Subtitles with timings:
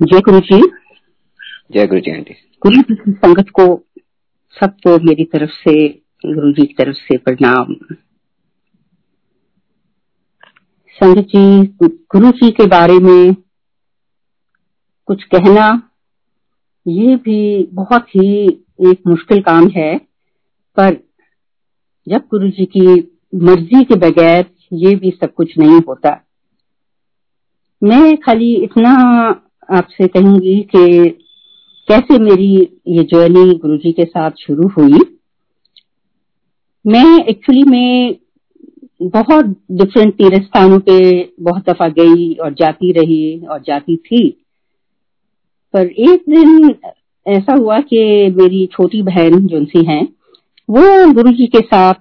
[0.00, 0.60] जय गुरु जी
[1.72, 3.64] जय गुरु जी। आंटी गुरु संगत को
[4.56, 5.74] सबको मेरी तरफ़ से
[6.26, 7.74] गुरु जी की तरफ़ से प्रणाम।
[10.96, 13.34] संगत जी गुरु जी के बारे में
[15.08, 15.68] कुछ कहना
[16.86, 17.38] ये भी
[17.72, 18.32] बहुत ही
[18.90, 19.96] एक मुश्किल काम है
[20.76, 20.96] पर
[22.06, 22.88] जब गुरु जी की
[23.42, 26.18] मर्ज़ी के बगैर ये भी सब कुछ नहीं होता।
[27.82, 28.98] मैं खाली इतना
[29.72, 31.10] आपसे कहूँगी कि
[31.88, 34.98] कैसे मेरी ये जर्नी गुरु जी के साथ शुरू हुई।
[36.86, 38.16] मैं एक्चुअली में
[39.02, 44.44] बहुत डिफरेंट तीर्थ स्थानों पे बहुत दफ़ा गई और जाती रही और जाती थी।
[45.72, 46.74] पर एक दिन
[47.26, 50.08] ऐसा हुआ कि मेरी छोटी बहन जो हैं,
[50.70, 51.94] वो गुरु जी के साथ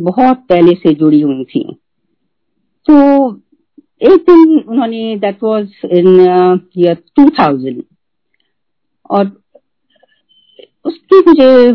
[0.00, 1.76] बहुत पहले से जुड़ी हुई थी।
[2.86, 3.28] तो
[4.00, 6.08] एक दिन उन्होंने दैट वाज इन
[6.78, 7.82] ईयर 2000
[9.10, 9.30] और
[10.84, 11.72] उसकी मुझे,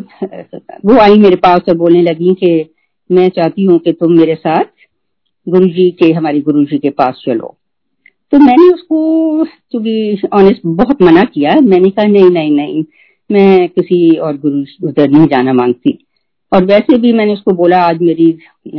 [0.86, 2.70] वो आई मेरे पास और बोलने लगी कि
[3.10, 4.66] मैं चाहती हूँ कि तुम मेरे साथ
[5.48, 7.56] गुरु जी के, हमारे गुरु जी के पास चलो।
[8.34, 12.84] तो मैंने उसको बी ऑनेस्ट बहुत मना किया। मैंने कहा, नहीं नहीं नहीं,
[13.30, 15.98] मैं किसी और गुरु, उधर नहीं जाना मांगती।
[16.52, 18.32] और वैसे भी मैंने उसको बोला, आज मेरी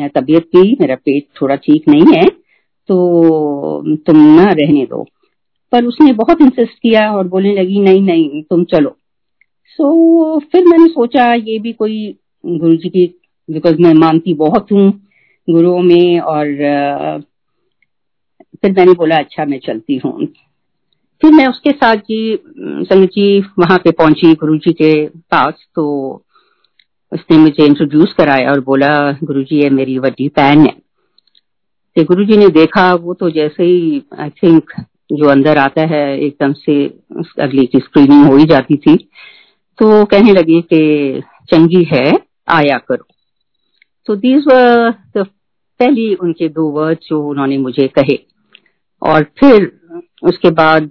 [0.08, 2.41] तबीयत भी मेरा पेट थोड़ा ठीक नहीं है
[2.88, 5.06] तो तुम ना रहने दो।
[5.72, 8.96] पर उसने बहुत इंसिस्ट किया और बोलने लगी नहीं नहीं तुम चलो।
[9.78, 13.06] सो so, फिर मैंने सोचा ये भी कोई गुरु जी की
[13.48, 14.90] बिकॉज़ मैं मानती बहुत हूँ
[15.48, 16.46] गुरुओं में और
[18.62, 20.26] फिर मैंने बोला अच्छा मैं चलती हूँ।
[21.22, 25.84] फिर मैं उसके साथ जी संगत जी वहाँ पे पहुँची गुरु जी के पास तो
[27.12, 28.90] उसने मुझे इंट्रोड्यूस कराया और बोला
[29.24, 30.74] गुरु जी ये मेरी वड्डी पैन है।
[31.96, 34.70] गुरु जी ने देखा, वो तो जैसे ही आई थिंक
[35.12, 36.84] जो अंदर आता है, एकदम से
[37.40, 38.96] अगली की स्क्रीनिंग हो ही जाती थी
[39.78, 42.12] तो कहने लगे कि चंगी है,
[42.48, 43.06] आया करो।
[44.06, 44.44] तो दीज
[45.16, 48.18] पहली उनके दो वर्ड जो उन्होंने मुझे कहे।
[49.02, 49.70] और फिर
[50.24, 50.90] उसके बाद,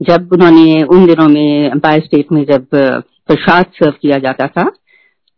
[0.00, 4.68] जब उन्होंने उन दिनों में एम्पायर स्टेट में जब प्रसाद सर्व किया जाता था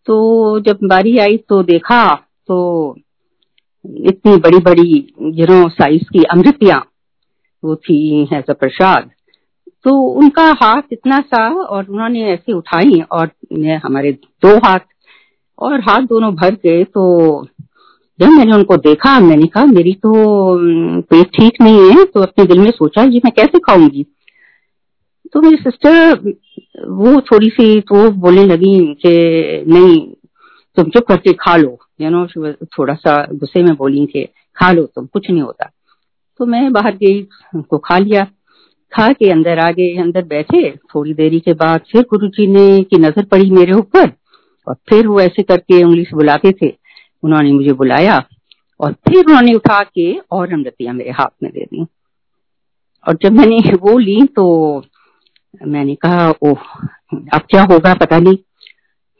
[0.07, 0.17] तो
[0.61, 2.03] जब बारी आई तो देखा
[2.49, 2.59] तो
[4.09, 4.93] इतनी बड़ी बड़ी
[5.35, 6.81] यू नो साइज़ की अमृतियाँ,
[7.63, 9.11] वो थी एज अ प्रसाद।
[9.85, 13.31] तो उनका हाथ इतना सा और उन्होंने ऐसे उठाई और
[13.85, 14.13] हमारे
[14.43, 14.81] दो हाथ
[15.59, 17.05] और हाथ दोनों भर गए तो
[18.19, 20.13] जब मैंने उनको देखा, मैंने कहा, मेरी तो
[21.03, 24.05] पेट ठीक नहीं है तो अपने दिल में सोचा, ये मैं कैसे खाऊँगी?
[25.33, 26.15] तो मेरी सिस्टर
[26.91, 30.01] वो थोड़ी सी तो बोलने लगी कि, नहीं,
[30.77, 34.25] तुम चुप करके खा लो। यू नो थोड़ा सा गुस्से में बोली कि
[34.57, 35.71] खा लो तुम, कुछ नहीं होता।
[36.39, 37.23] तो मैं बाहर गई,
[37.55, 38.25] उनको खा लिया।
[38.93, 42.83] खा के अंदर आ गए, अंदर बैठे। थोड़ी देरी के बाद फिर गुरु जी ने
[42.83, 44.13] की नज़र पड़ी मेरे ऊपर।
[44.69, 46.75] और फिर वो ऐसे करके उंगली से बुलाते थे।
[47.23, 48.25] उन्होंने मुझे बुलाया
[48.81, 51.87] और फिर उन्होंने उठा के और अमृतियाँ मेरे हाथ में दे दी।
[53.09, 54.85] और जब मैंने वो ली तो
[55.67, 56.61] मैंने कहा, ओह,
[57.35, 57.95] अब क्या होगा?
[57.95, 58.37] पता नहीं।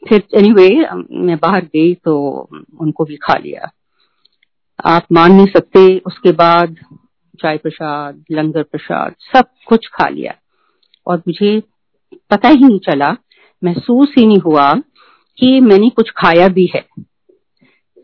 [0.07, 2.47] फिर एनीवे anyway, मैं बाहर गई तो
[2.79, 3.71] उनको भी खा लिया।
[4.85, 6.75] आप मान नहीं सकते उसके बाद
[7.41, 10.33] चाय प्रसाद लंगर प्रसाद सब कुछ खा लिया।
[11.07, 11.63] और मुझे
[12.31, 13.15] पता ही नहीं चला
[13.63, 14.73] महसूस ही नहीं हुआ
[15.37, 16.85] कि मैंने कुछ खाया भी है।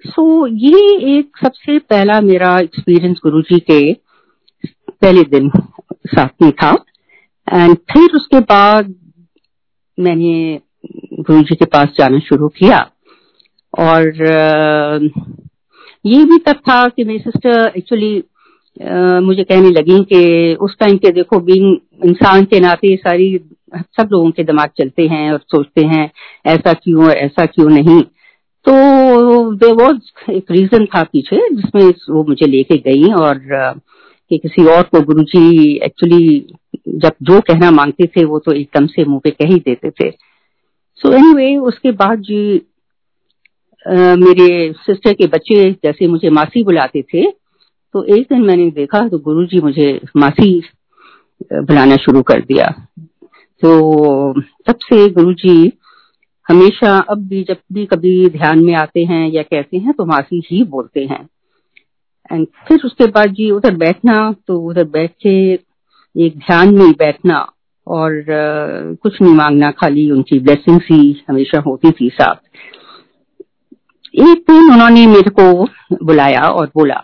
[0.06, 3.94] सो so, ये एक सबसे पहला मेरा एक्सपीरियंस गुरुजी के
[4.90, 5.52] पहले दिन
[6.08, 6.72] साथ में था।
[7.54, 8.96] एंड फिर उसके बाद
[10.00, 10.60] मैंने
[11.28, 12.78] गुरु जी के पास जाना शुरू किया।
[13.74, 14.08] और,
[16.06, 18.14] ये भी तब था कि मेरी सिस्टर एक्चुअली
[19.22, 23.38] मुझे कहने लगी कि उस टाइम के देखो बींग इंसान के नाते सारी,
[23.76, 26.10] सब लोगों के दिमाग चलते हैं और सोचते हैं,
[26.46, 28.02] ऐसा क्यों और ऐसा क्यों नहीं।
[28.66, 28.74] तो
[29.56, 33.40] दे वॉज़ एक रीजन था पीछे जिसमें वो मुझे लेके गई और,
[34.32, 36.56] कि किसी और को गुरुजी एक्चुअली
[36.88, 40.10] जब जो कहना मांगते थे वो तो एकदम से मुँह पे कह ही देते थे।
[41.00, 42.62] सो so एनीवे anyway, उसके बाद जी
[43.86, 47.30] मेरे सिस्टर के बच्चे जैसे मुझे मासी बुलाते थे
[47.94, 50.60] तो एक दिन मैंने देखा तो गुरु जी मुझे मासी
[51.44, 52.68] बुलाना शुरू कर दिया।
[53.62, 55.72] तो तब से गुरु जी
[56.48, 60.42] हमेशा अब भी जब भी कभी ध्यान में आते हैं या कहते हैं तो मासी
[60.52, 61.28] ही बोलते हैं।
[62.32, 64.16] एंड फिर उसके बाद जी उधर बैठना
[64.48, 65.36] तो उधर बैठ के
[66.16, 67.40] एक ध्यान में बैठना।
[67.88, 68.24] और
[69.02, 72.36] कुछ नहीं मांगना खाली उनकी ब्लेसिंग ही हमेशा होती थी साथ।
[74.14, 75.68] एक दिन उन्होंने मेरे को
[76.06, 76.96] बुलाया और बोला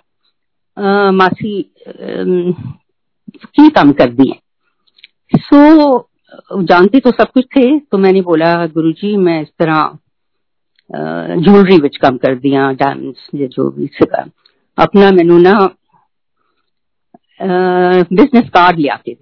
[0.77, 1.61] आ, मासी
[3.47, 4.39] की काम कर दिए।
[5.37, 6.07] सो
[6.63, 9.97] जानते तो सब कुछ थे तो मैंने बोला गुरुजी मैं इस तरह
[10.89, 14.25] ज्वेलरी कम कर दिया डायमंड्स या जो भी सीखा
[14.77, 15.53] अपना मैनू ना
[18.13, 19.13] बिज़नेस कार्ड ले आते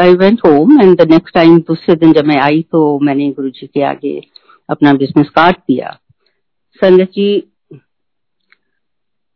[0.00, 3.50] I went home and the next time दूसरे दिन जब मैं आई तो मैंने गुरु
[3.50, 4.22] जी के आगे
[4.70, 5.98] अपना बिज़नेस कार्ड दिया
[6.84, 7.52] संगत जी,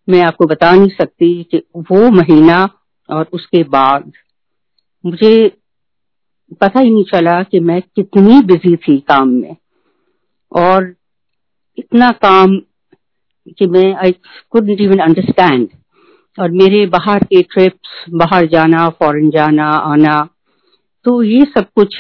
[0.09, 2.69] मैं आपको बता नहीं सकती कि वो महीना
[3.11, 4.13] और उसके बाद
[5.07, 5.49] मुझे
[6.61, 9.57] पता ही नहीं चला कि मैं कितनी बिज़ी थी काम में।
[10.53, 10.95] और
[11.79, 12.57] इतना काम
[13.49, 14.13] कि मैं आई
[14.51, 15.69] कुड इवन अंडरस्टैंड
[16.39, 20.29] और मेरे बाहर के ट्रिप्स बाहर जाना फॉरेन जाना, आना
[21.07, 21.97] तो ये सब कुछ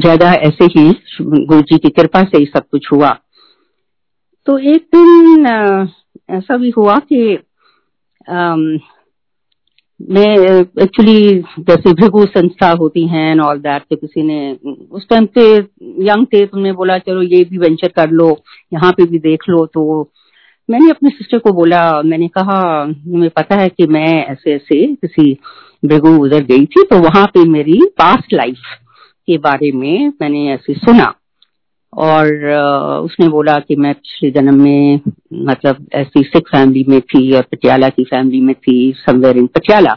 [0.00, 0.90] ज़्यादा ऐसे ही
[1.22, 3.10] गुरु जी की कृपा से ही सब कुछ हुआ।
[4.46, 5.46] तो एक दिन
[6.30, 7.38] ऐसा भी हुआ कि
[10.00, 10.26] मैं
[10.82, 14.52] एक्चुअली जैसे भृगु संस्था होती है ऑल दैट तो किसी ने,
[14.90, 15.42] उस टाइम पे
[16.06, 18.28] यंग थे तुमने बोला, चलो ये भी वेंचर कर लो,
[18.72, 20.02] यहाँ पे भी देख लो। तो
[20.68, 25.32] मैंने अपने सिस्टर को बोला, मैंने कहा मुझे पता है कि मैं ऐसे ऐसे किसी
[25.84, 28.74] भृगु उधर गई थी तो वहाँ पे मेरी पास्ट लाइफ
[29.28, 31.14] के बारे में मैंने ऐसे सुना।
[31.92, 32.26] और
[33.04, 35.00] उसने बोला कि मैं पिछले जन्म में
[35.44, 39.94] मतलब ऐसी सिख फैमिली में थी और पटियाला की फैमिली में थी समवेयर इन पटियाला।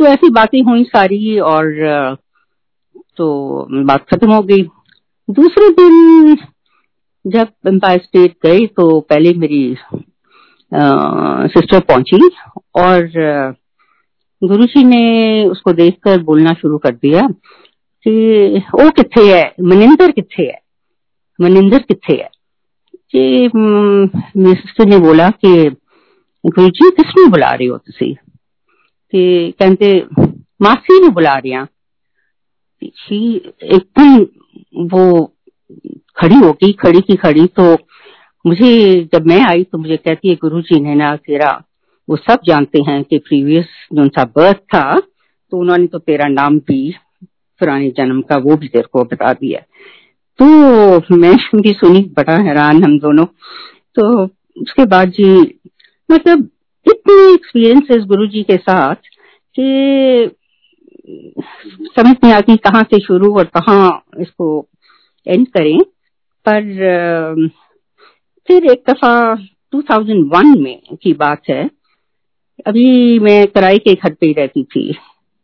[0.00, 2.16] तो ऐसी बातें हुई सारी और
[3.16, 3.26] तो
[3.86, 4.62] बात खत्म हो गई।
[5.28, 6.34] दूसरे दिन
[7.26, 9.76] जब एम्पायर स्टेट गए तो पहले मेरी
[10.74, 12.30] आ, सिस्टर पहुँची
[12.74, 13.10] और
[14.44, 17.20] गुरुजी ने उसको देखकर बोलना शुरू कर दिया
[18.04, 19.54] कि ओ किथे है?
[19.60, 20.60] मनिंदर किथे है?
[21.40, 22.30] मनिंदर किथे है?
[23.10, 25.76] कि मेरी सिस्टर ने बोला कि
[26.46, 28.14] गुरु जी किसने बुला रहे हो तुसी?
[29.10, 30.06] कि कहते
[30.62, 31.52] मासी ने बुला रही
[33.62, 34.26] एकदम
[34.76, 35.32] वो
[36.16, 37.72] खड़ी हो गई खड़ी की खड़ी तो
[38.44, 41.50] मुझे, जब मैं आई तो मुझे कहती है गुरु जी ने ना तेरा
[42.08, 46.58] वो सब जानते हैं कि प्रीवियस जो उनका बर्थ था तो उन्होंने तो तेरा नाम
[46.60, 46.94] भी,
[47.60, 49.60] पुराने जन्म का वो भी तेरे को बता दिया।
[50.38, 54.24] तो मैं भी सुनी, बड़ा हैरान हम दोनों। तो
[54.56, 55.28] उसके बाद जी
[56.08, 56.48] मतलब
[56.86, 58.94] इतने एक्सपीरियंसेस गुरु जी के साथ
[59.56, 60.30] कि
[61.90, 64.66] समझ नहीं आती कहाँ से शुरू और कहाँ इसको
[65.26, 65.78] एंड करें।
[66.48, 67.48] पर
[68.48, 69.12] फिर एक दफ़ा
[69.72, 71.64] 2001 में की बात है।
[72.66, 74.92] अभी मैं कराई के घर पे ही रहती थी।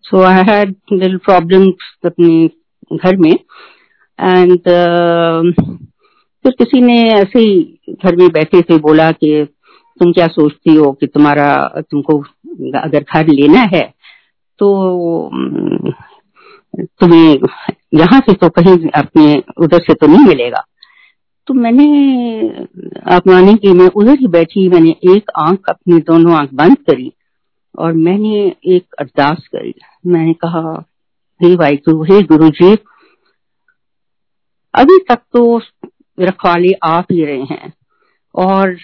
[0.04, 2.46] So I had little problems अपने
[2.96, 4.58] घर में। एंड
[6.44, 9.46] फिर किसी ने ऐसे ही घर में बैठे थे बोला कि
[10.00, 12.18] तुम क्या सोचती हो कि तुम्हारा, तुमको
[12.80, 13.82] अगर घर लेना है
[14.60, 14.68] तो
[17.00, 17.38] तुम्हें
[17.94, 20.64] यहाँ से तो कहीं अपने उधर से तो नहीं मिलेगा।
[21.52, 21.86] तो मैंने,
[23.12, 27.12] आप माने कि मैं उधर ही बैठी, मैंने एक आँख अपनी दोनों आँख बंद करी
[27.78, 29.74] और मैंने एक अरदास करी।
[30.06, 30.62] मैंने कहा,
[31.40, 32.72] हे भाई गुरु हे गुरु जी
[34.74, 35.60] अभी तक तो
[36.20, 37.72] रखवाले आप ही रहे हैं
[38.34, 38.76] और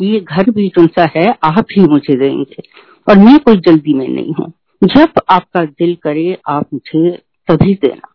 [0.00, 2.62] ये घर भी तुमसा है, आप ही मुझे देंगे
[3.08, 4.52] और मैं कोई जल्दी में नहीं हूँ।
[4.84, 7.10] जब आपका दिल करे, आप मुझे
[7.48, 8.14] तभी देना।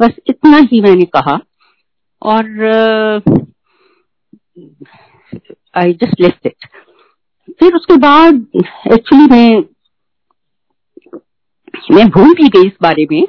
[0.00, 1.40] बस इतना ही मैंने कहा।
[2.22, 3.22] और
[5.76, 6.66] आई जस्ट लेफ़्ट इट
[7.60, 8.46] फिर उसके बाद
[8.92, 9.62] एक्चुअली मैं
[11.92, 13.24] मैं भूल भी गई इस बारे में,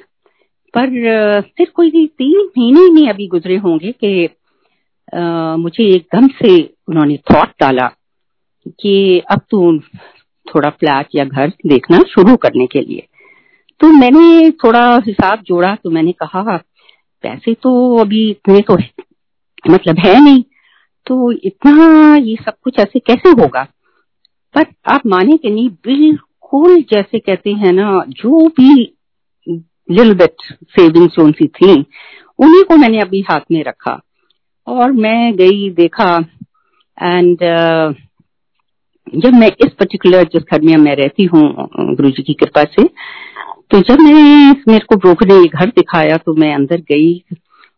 [0.74, 4.29] पर फिर कोई तीन महीने नहीं अभी गुजरे होंगे कि
[5.62, 6.58] मुझे एकदम से
[6.89, 7.88] उन्होंने थॉट डाला
[8.81, 9.79] कि अब तू
[10.46, 13.08] थोड़ा फ्लैट या घर देखना शुरू करने के लिए।
[13.81, 16.60] तो मैंने थोड़ा हिसाब जोड़ा तो मैंने कहा
[17.23, 18.89] पैसे तो अभी इतने तो है,
[19.69, 20.43] मतलब है नहीं।
[21.07, 23.63] तो इतना ये सब कुछ ऐसे कैसे होगा?
[24.55, 28.73] पर आप माने कि नहीं बिल्कुल जैसे कहते हैं ना जो भी
[29.91, 30.35] लिल बिट
[30.69, 31.71] सेविंग्स उनकी थी
[32.39, 33.99] उन्हीं को मैंने अभी हाथ में रखा।
[34.67, 36.15] और मैं गई देखा
[36.97, 37.95] एंड uh,
[39.15, 41.41] जब मैं इस पर्टिकुलर जिस घर में मैं रहती हूँ
[41.95, 42.83] गुरु जी की कृपा से
[43.71, 47.23] तो जब मैंने मेरे को ब्रोकर ने घर दिखाया तो मैं अंदर गई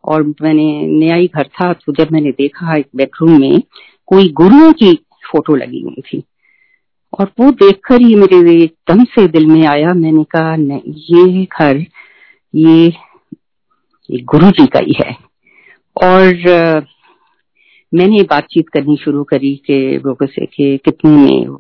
[0.04, 3.62] और मैंने नया ही घर था तो जब मैंने देखा एक बेडरूम में
[4.08, 4.94] कोई गुरुओं की
[5.26, 6.22] फ़ोटो लगी हुई थी।
[7.14, 11.78] और वो देखकर ही मेरे एकदम से दिल में आया। मैंने कहा ये घर
[12.54, 12.88] ये,
[14.10, 15.16] ये गुरु जी का ही है।
[16.04, 16.86] और
[17.94, 21.56] मैंने बातचीत करनी शुरू करी कि लोगों से कि कितने में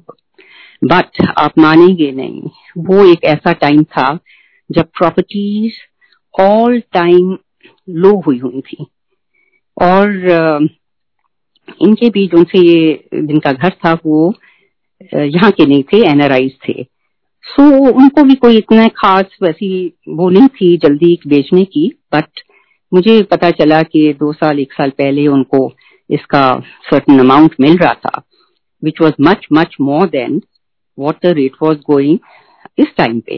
[0.83, 2.41] बट आप मानेंगे नहीं।
[2.77, 4.19] वो एक ऐसा टाइम था
[4.69, 5.73] जब प्रॉपर्टीज़
[6.41, 7.38] ऑल टाइम
[7.89, 8.85] लो हुई हुई थी।
[9.81, 10.09] और
[11.81, 14.33] इनके बीच उनसे ये जिनका घर था वो
[15.13, 16.83] यहाँ के नहीं थे एनआरआईज थे।
[17.43, 22.41] सो so, उनको भी कोई इतना खास वैसी वो नहीं थी जल्दी बेचने की। बट
[22.93, 25.73] मुझे पता चला कि दो साल एक साल पहले उनको
[26.09, 28.21] इसका सर्टन अमाउंट मिल रहा था
[28.83, 30.41] which was much much more than
[31.01, 32.17] what the rate was going
[32.79, 33.38] इस टाइम पे।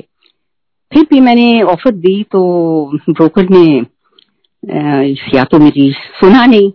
[0.92, 2.42] फिर भी मैंने ऑफ़र दी तो
[3.10, 3.66] ब्रोकर ने
[5.34, 6.70] या तो मेरी सुना नहीं,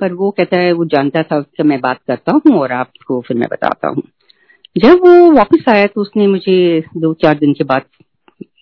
[0.00, 3.36] पर वो कहता है, वो जानता था कि मैं बात करता हूँ और आपको फिर
[3.36, 4.02] मैं बताता हूँ।
[4.76, 7.82] जब वो वापस आया तो उसने मुझे दो चार दिन के बाद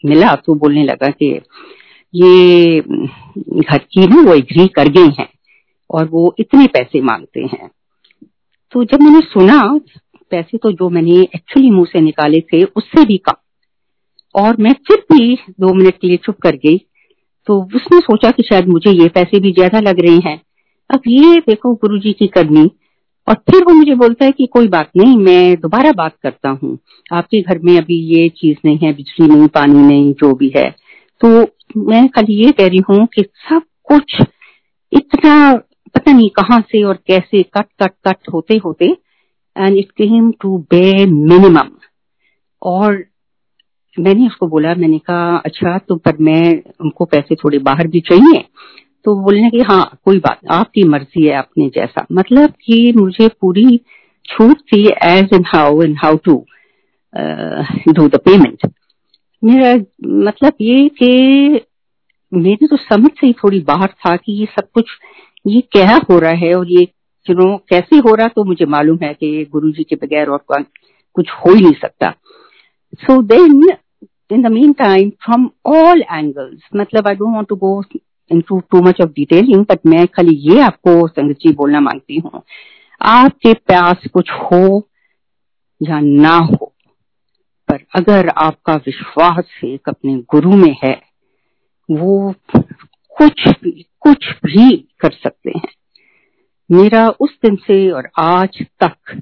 [0.05, 1.27] मिला तो बोलने लगा कि
[2.15, 5.29] ये घर की ना वो एग्री कर गई हैं
[5.91, 7.71] और वो इतने पैसे मांगते हैं।
[8.73, 9.61] तो जब मैंने सुना
[10.31, 13.35] पैसे तो जो मैंने एक्चुअली मुँह से निकाले थे, उससे भी कम।
[14.35, 16.79] और मैं फिर भी दो मिनट के लिए चुप कर गई।
[17.47, 20.41] तो उसने सोचा कि शायद मुझे ये पैसे भी ज़्यादा लग रहे हैं।
[20.91, 22.71] अब ये देखो गुरु जी की करनी।
[23.29, 26.79] और फिर वो मुझे बोलता है कि कोई बात नहीं, मैं दोबारा बात करता हूँ।
[27.13, 30.71] आपके घर में अभी ये चीज़ नहीं है, बिजली नहीं, पानी नहीं, जो भी है।
[31.21, 31.29] तो
[31.77, 34.17] मैं खाली ये कह रही हूँ कि सब कुछ
[34.93, 35.55] इतना,
[35.95, 38.97] पता नहीं कहाँ से और कैसे कट कट कट होते होते
[39.59, 41.71] and it came to be minimum
[42.63, 43.05] और
[43.97, 46.43] मैंने उसको बोला, मैंने कहा अच्छा तो पर मैं
[46.81, 48.45] उनको पैसे थोड़े बाहर भी चाहिए?
[49.05, 53.81] तो बोलने की हाँ कोई बात आपकी मर्ज़ी है आपने जैसा। मतलब कि मुझे पूरी
[54.25, 56.35] छूट थी as in how and how to
[57.89, 58.67] do the payment
[59.43, 59.73] मेरा
[60.27, 61.61] मतलब ये कि
[62.33, 64.91] मेरी तो समझ से ही थोड़ी बाहर था कि ये सब कुछ,
[65.47, 66.85] ये क्या हो रहा है और ये
[67.29, 70.45] चुनो, कैसे हो रहा तो मुझे मालूम है कि गुरु जी के बगैर और
[71.17, 72.11] कुछ हो ही नहीं सकता।
[73.01, 73.63] So then
[74.31, 77.83] in the mean time from all angles मतलब I don't want to go
[78.31, 82.43] into too much of detailing but मैं खाली ये आपको संगत जी बोलना मांगती हूँ।
[83.01, 84.83] आपके पास कुछ हो
[85.81, 86.73] या ना हो,
[87.69, 90.95] पर अगर आपका विश्वास एक अपने गुरु में है,
[91.89, 92.35] वो
[93.17, 95.69] कुछ भी कुछ भी कर सकते हैं।
[96.71, 99.21] मेरा उस दिन से और आज तक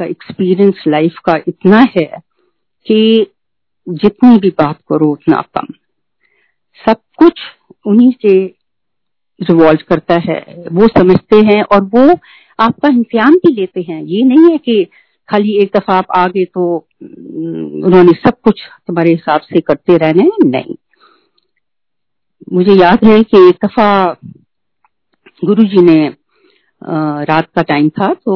[0.00, 2.06] का एक्सपीरियंस लाइफ का इतना है
[2.86, 3.26] कि
[3.86, 5.66] जितनी भी बात करो उतना कम।
[6.80, 7.40] सब कुछ
[7.86, 8.34] उन्हीं से
[9.40, 10.40] रिवॉल्व करता है।
[10.72, 12.08] वो समझते हैं और वो
[12.58, 14.84] आपका इंतज़ाम भी लेते हैं। ये नहीं है कि
[15.28, 20.30] खाली एक दफ़ा आप आ गए तो उन्होंने सब कुछ तुम्हारे हिसाब से करते रहने
[20.44, 20.74] नहीं।
[22.52, 24.16] मुझे याद है कि एक दफ़ा
[25.42, 25.98] गुरु जी ने
[26.82, 28.34] रात का टाइम था तो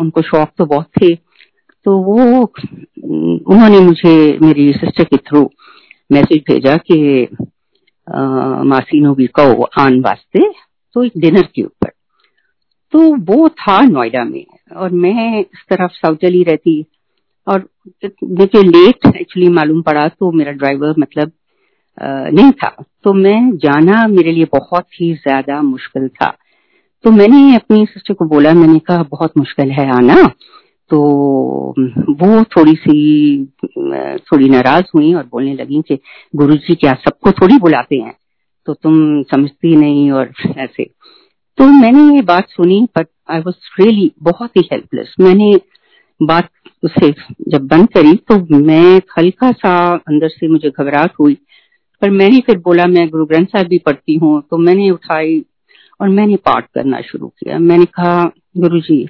[0.00, 5.48] उनको शौक तो बहुत थे। तो वो उन्होंने मुझे, मेरी सिस्टर के थ्रू
[6.10, 7.28] मैसेज भेजा कि
[8.66, 10.50] मासीनो भी कहो आन वास्ते
[10.96, 11.90] तो एक डिनर के ऊपर।
[12.92, 16.84] तो वो था नोएडा में, और मैं इस तरफ़ साउथ दिल्ली रहती,
[17.46, 17.68] और
[18.04, 21.32] मुझे लेट एक्चुअली मालूम पड़ा तो मेरा ड्राइवर मतलब
[21.98, 22.74] नहीं था।
[23.04, 26.36] तो मैं जाना मेरे लिए बहुत ही ज़्यादा मुश्किल था।
[27.04, 30.22] तो मैंने अपनी सिस्टर को बोला, मैंने कहा, बहुत मुश्किल है आना।
[30.90, 30.98] तो
[32.10, 33.44] वो थोड़ी सी
[34.20, 35.98] थोड़ी नाराज़ हुई और बोलने लगी कि
[36.36, 38.14] गुरु जी क्या सबको थोड़ी बुलाते हैं?
[38.66, 40.84] तो तुम समझती नहीं और ऐसे।
[41.58, 45.54] तो मैंने ये बात सुनी बट आई वॉज़ रियली बहुत ही हेल्पलेस मैंने
[46.20, 46.48] बात
[46.84, 47.10] उसे
[47.48, 49.74] जब बंद करी तो मैं हल्का सा
[50.08, 51.36] अंदर से मुझे घबराहट हुई।
[52.02, 55.44] पर मैंने फिर बोला, मैं गुरु ग्रंथ साहब भी पढ़ती हूँ। तो मैंने उठाई
[56.00, 58.24] और मैंने पाठ करना शुरू किया। मैंने कहा
[58.58, 59.08] गुरु जी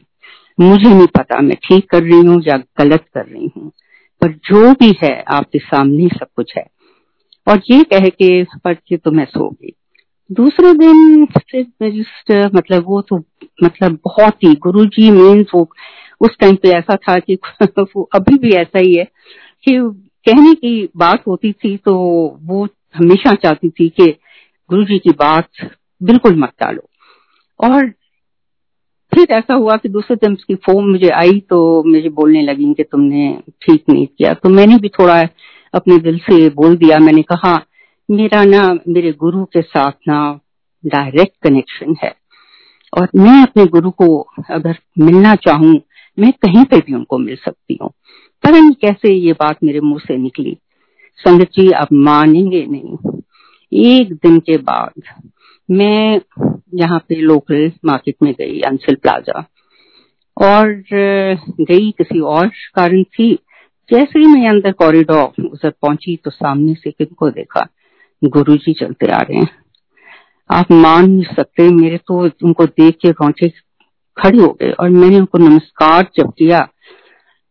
[0.60, 3.72] मुझे नहीं पता, मैं ठीक कर रही हूँ या गलत कर रही हूँ,
[4.22, 6.64] पर जो भी है आपके सामने सब कुछ है।
[7.48, 9.72] और ये कह के पढ़ के तो मैं सो गई।
[10.32, 13.16] दूसरे दिन फिर मतलब वो तो
[13.64, 15.68] मतलब बहुत ही गुरु जी मीन्स वो,
[16.20, 17.38] उस टाइम पे ऐसा था कि
[17.78, 19.04] वो अभी भी ऐसा ही है
[19.68, 19.78] कि
[20.26, 21.94] कहने की बात होती थी तो
[22.42, 22.64] वो
[22.96, 24.06] हमेशा चाहती थी कि
[24.70, 25.48] गुरु जी की बात
[26.02, 26.88] बिल्कुल मत डालो
[27.60, 27.92] और
[29.14, 32.82] फिर ऐसा हुआ कि दूसरे दिन उसकी फ़ोन मुझे आई तो मुझे बोलने लगी कि
[32.82, 35.22] तुमने ठीक नहीं किया। तो मैंने भी थोड़ा
[35.74, 37.66] अपने दिल से बोल दिया। मैंने कहा,
[38.10, 40.40] मेरा ना, मेरे गुरु के साथ ना
[40.86, 42.14] डायरेक्ट कनेक्शन है।
[42.98, 45.80] और मैं अपने गुरु को अगर मिलना चाहूँ,
[46.18, 47.90] मैं कहीं पे भी उनको मिल सकती हूँ।
[48.46, 50.58] नहीं कैसे ये बात मेरे मुँह से निकली।
[51.18, 53.20] संगत जी, आप मानेंगे नहीं।
[53.72, 55.02] एक दिन के बाद
[55.68, 56.20] मैं
[56.74, 59.44] यहाँ पे लोकल मार्केट में गई अंसिल प्लाजा
[60.36, 63.32] और गई किसी और कारण थी
[63.88, 67.66] जैसे ही मैं अंदर कॉरिडोर उधर पहुँची तो सामने से किनको देखा।
[68.22, 69.48] गुरुजी चलते आ रहे हैं।
[70.50, 73.48] आप मान नहीं सकते, मेरे तो उनको देख के रोंटे
[74.16, 76.68] खड़े हो गए और मैंने उनको नमस्कार जब किया,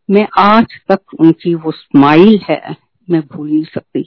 [0.08, 2.76] मैं आज तक उनकी वो स्माइल है,
[3.08, 4.00] मैं भूल नहीं सकती।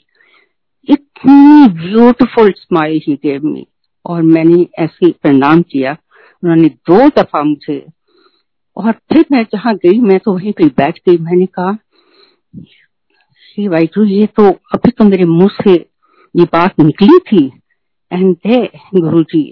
[0.90, 3.66] इतनी beautiful smile he gave me
[4.08, 5.96] और मैंने ऐसे प्रणाम किया।
[6.44, 7.86] उन्होंने दो दफ़ा मुझे
[8.78, 11.78] और फिर मैं जहाँ गई, मैं तो वहीं पे बैठ गई। मैंने कहा
[13.44, 17.46] श्री वाइटू ये तो अभी तो मेरे मुँह से ये बात निकली थी।
[18.12, 19.44] एंड दे गुरु जी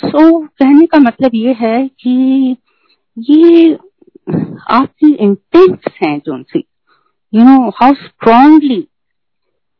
[0.00, 2.56] सो कहने का मतलब ये है कि
[3.16, 3.74] ये
[4.70, 6.36] आपकी इंटेंट्स हैं जो
[7.32, 8.86] you know how strongly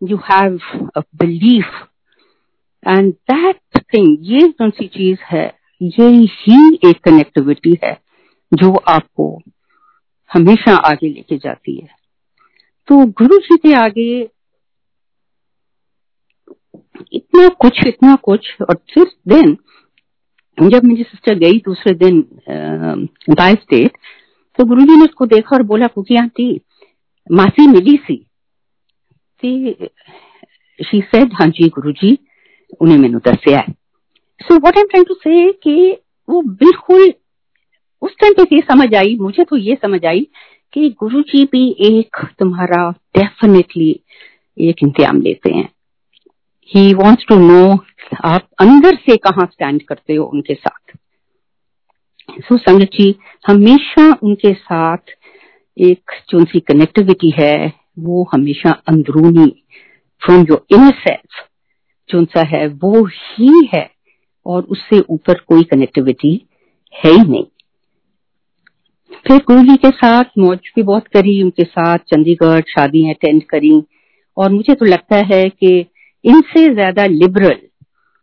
[0.02, 0.58] you have
[0.96, 1.70] a belief
[2.90, 5.46] and that thing ये कौन सी चीज़ है?
[5.82, 7.92] ये ही एक कनेक्टिविटी है,
[8.52, 9.26] जो आपको
[10.30, 11.88] हमेशा आगे लेके जाती है।
[12.88, 14.20] तो गुरु जी के आगे
[17.12, 19.56] इतना कुछ इतना कुछ, और फिर दिन,
[20.58, 22.20] जब मेरी सिस्टर गई दूसरे दिन
[23.30, 23.96] बाय स्टेट
[24.58, 26.60] तो गुरु जी ने उसको देखा और बोला कुकी आंटी,
[27.30, 28.16] मासी मिली सी?
[30.80, 32.16] शी सेड हाँ जी, गुरु जी
[32.80, 33.60] उन्हें मैंने दसिया
[34.40, 35.90] so what am trying to say
[36.28, 37.12] वो बिल्कुल
[38.02, 40.26] उस टाइम पे ये समझ आई, मुझे तो ये समझ आई
[40.72, 43.90] कि गुरु जी भी एक तुम्हारा डेफिनेटली
[44.56, 45.68] एक इंतज़ाम लेते हैं।
[46.70, 47.78] ही वॉन्ट्स टू नो
[48.24, 50.96] आप अंदर से कहा स्टैंड करते हो उनके साथ।
[52.40, 53.14] सो संगत जी,
[53.48, 55.14] हमेशा उनके साथ
[55.76, 59.46] एक जो उनकी कनेक्टिविटी है, वो हमेशा अंदरूनी
[60.22, 61.46] फ्रॉम योर इनर सेल्फ
[62.10, 63.88] जो सा है, वो ही है
[64.46, 66.34] और उससे ऊपर कोई कनेक्टिविटी
[66.94, 67.44] है ही नहीं।
[69.26, 73.82] फिर गुरु जी के साथ, मौज भी बहुत करी उनके साथ, चंडीगढ़ शादी अटेंड करी
[74.36, 75.78] और मुझे तो लगता है कि
[76.24, 77.58] इनसे ज़्यादा लिबरल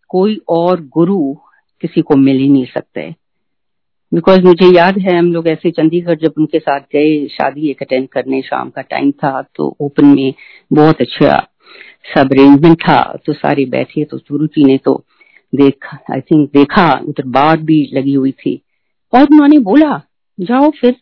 [0.09, 1.33] कोई और गुरु
[1.83, 3.13] किसी को मिल ही नहीं सकते।
[4.11, 8.07] बिकॉज़ मुझे याद है, हम लोग ऐसे चंडीगढ़ जब उनके साथ गए, शादी एक अटेंड
[8.07, 10.33] करने शाम का टाइम था तो ओपन में
[10.73, 11.35] बहुत अच्छा
[12.07, 15.03] सब अरेंजमेंट था तो सारे बैठे तो गुरु जी ने तो
[15.53, 18.61] देखा आई थिंक देखा, उधर बाढ़ भी लगी हुई थी।
[19.13, 20.01] और उन्होंने बोला,
[20.39, 20.95] जाओ फिर।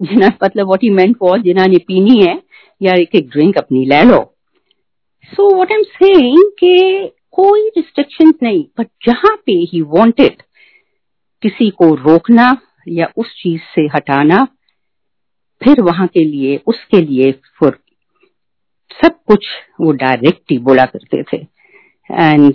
[0.00, 2.34] जिना मतलब व्हाट ही मेंट वॉज़ जिना ने पीनी है
[2.80, 4.18] या एक एक ड्रिंक अपनी ले लो।
[5.24, 10.42] सो आई एम के कोई रिस्ट्रिक्शन नहीं बट जहाँ पे ही वांटेड
[11.42, 12.56] किसी को रोकना
[12.88, 14.44] या उस चीज़ से हटाना,
[15.62, 17.78] फिर वहाँ के लिए, उसके लिए फॉर
[19.02, 19.46] सब कुछ
[19.80, 21.36] वो डायरेक्ट ही बोला करते थे।
[22.10, 22.54] एंड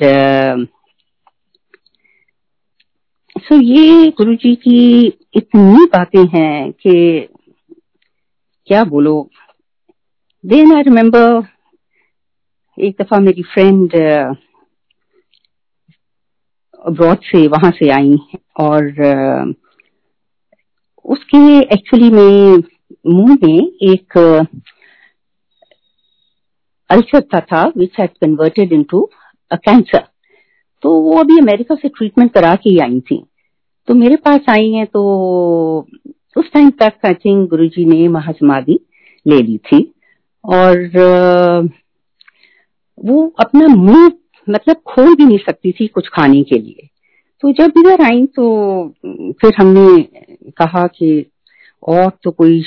[3.40, 6.94] सो so, ये गुरु जी की इतनी बातें हैं कि
[8.68, 9.30] क्या बोलो।
[10.46, 11.48] देन आई रिमेम्बर
[12.78, 13.94] एक दफ़ा मेरी फ्रेंड
[16.86, 18.18] अब्रॉड uh, से वहाँ से आई
[18.60, 19.54] और uh,
[21.06, 22.64] उसके एक्चुअली में
[23.08, 23.58] मुँह में
[23.92, 24.18] एक
[26.90, 29.10] अल्सर था which had converted into
[29.52, 30.04] a cancer
[30.84, 33.24] तो वो अभी अमेरिका से ट्रीटमेंट करा के ही आई थी।
[33.88, 35.02] तो मेरे पास आई हैं तो
[36.38, 38.80] उस टाइम तक आई थिंक गुरु जी ने महासमाधि
[39.26, 39.82] ले ली थी।
[40.46, 40.78] और
[42.98, 44.12] वो अपना मुँह
[44.48, 46.88] मतलब खोल भी नहीं सकती थी कुछ खाने के लिए।
[47.44, 48.46] तो जब इधर आई तो
[49.42, 50.02] फिर हमने
[50.58, 51.26] कहा कि
[51.88, 52.62] और तो कोई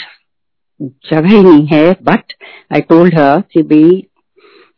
[0.82, 2.32] जगह ही नहीं है बट
[2.72, 4.02] आई टोल्ड हर कि भाई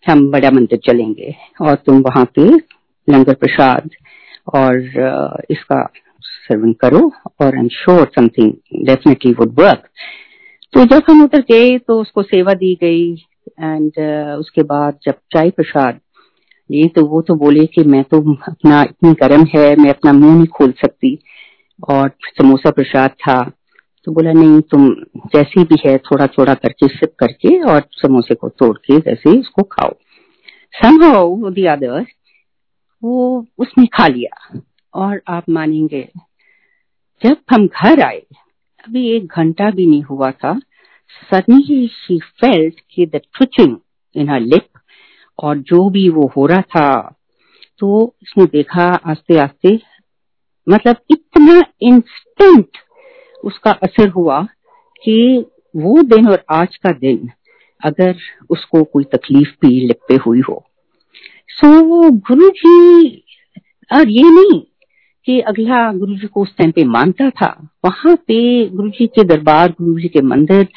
[0.08, 2.48] हम बड़ा मंदिर चलेंगे और तुम वहाँ पे
[3.08, 3.90] लंगर प्रसाद
[4.54, 4.78] और
[5.50, 5.84] इसका
[6.22, 7.00] सेवन करो
[7.40, 8.52] और I am sure something
[8.86, 9.88] definitely would work
[10.72, 13.12] तो जब हम उधर गए तो उसको सेवा दी गई
[13.60, 13.98] एंड
[14.38, 16.00] उसके बाद जब चाय प्रसाद
[16.70, 20.34] ये तो वो तो बोले कि मैं तो अपना इतनी गर्म है, मैं अपना मुँह
[20.34, 21.18] नहीं खोल सकती
[21.90, 23.38] और समोसा प्रसाद था।
[24.04, 28.48] तो बोला, नहीं, तुम जैसी भी है थोड़ा थोड़ा करके सिप करके और समोसे को
[28.48, 29.92] तोड़ के वैसे उसको खाओ।
[30.82, 32.06] समहाउ अदर
[33.04, 34.60] वो उसने खा लिया।
[34.94, 36.08] और आप मानेंगे,
[37.24, 38.22] जब हम घर आए,
[38.88, 40.60] अभी एक घंटा भी नहीं हुआ था
[41.30, 43.76] सडनली शी फेल्ट कि the twitching
[44.16, 44.66] in her lip
[45.38, 47.16] और जो भी वो हो रहा था
[47.78, 49.80] तो उसने देखा आस्ते आस्ते
[50.68, 52.68] मतलब इतना इंस्टेंट
[53.44, 54.42] उसका असर हुआ
[55.04, 55.44] कि
[55.76, 57.30] वो दिन और आज का दिन
[57.84, 58.16] अगर
[58.50, 60.64] उसको कोई तकलीफ़ भी लिप पे हुई हो।
[61.48, 63.10] सो so, गुरु जी
[63.92, 64.60] और ये नहीं
[65.26, 69.24] कि अगला गुरु जी को उस टाइम पे मानता था वहाँ पे गुरु जी के
[69.24, 70.68] दरबार गुरु जी के मंदिर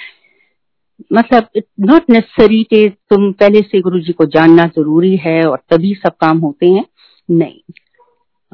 [1.14, 1.48] मतलब
[1.80, 6.10] नॉट नेसेसरी कि तुम पहले से गुरु जी को जानना ज़रूरी है और तभी सब
[6.10, 6.86] काम होते हैं।
[7.32, 7.74] नहीं।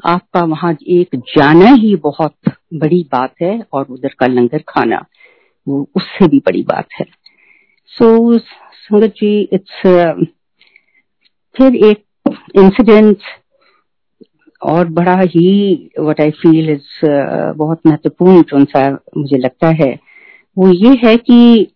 [0.04, 2.34] आपका वहाँ एक जाना ही बहुत
[2.74, 5.04] बड़ी बात है और उधर का लंगर खाना
[5.66, 7.06] वो उससे भी बड़ी बात है।
[7.86, 8.40] सो so,
[8.74, 9.82] संगत जी इट्स
[11.54, 12.04] फिर एक
[12.56, 13.18] इंसिडेंट
[14.62, 17.06] और बड़ा ही व्हाट आई फील इज़
[17.56, 19.92] बहुत महत्वपूर्ण जो सा मुझे लगता है
[20.58, 21.70] वो ये है कि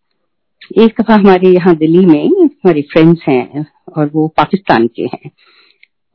[0.78, 5.30] एक दफ़ा हमारे यहाँ दिल्ली में हमारे फ्रेंड्स हैं और वो पाकिस्तान के हैं।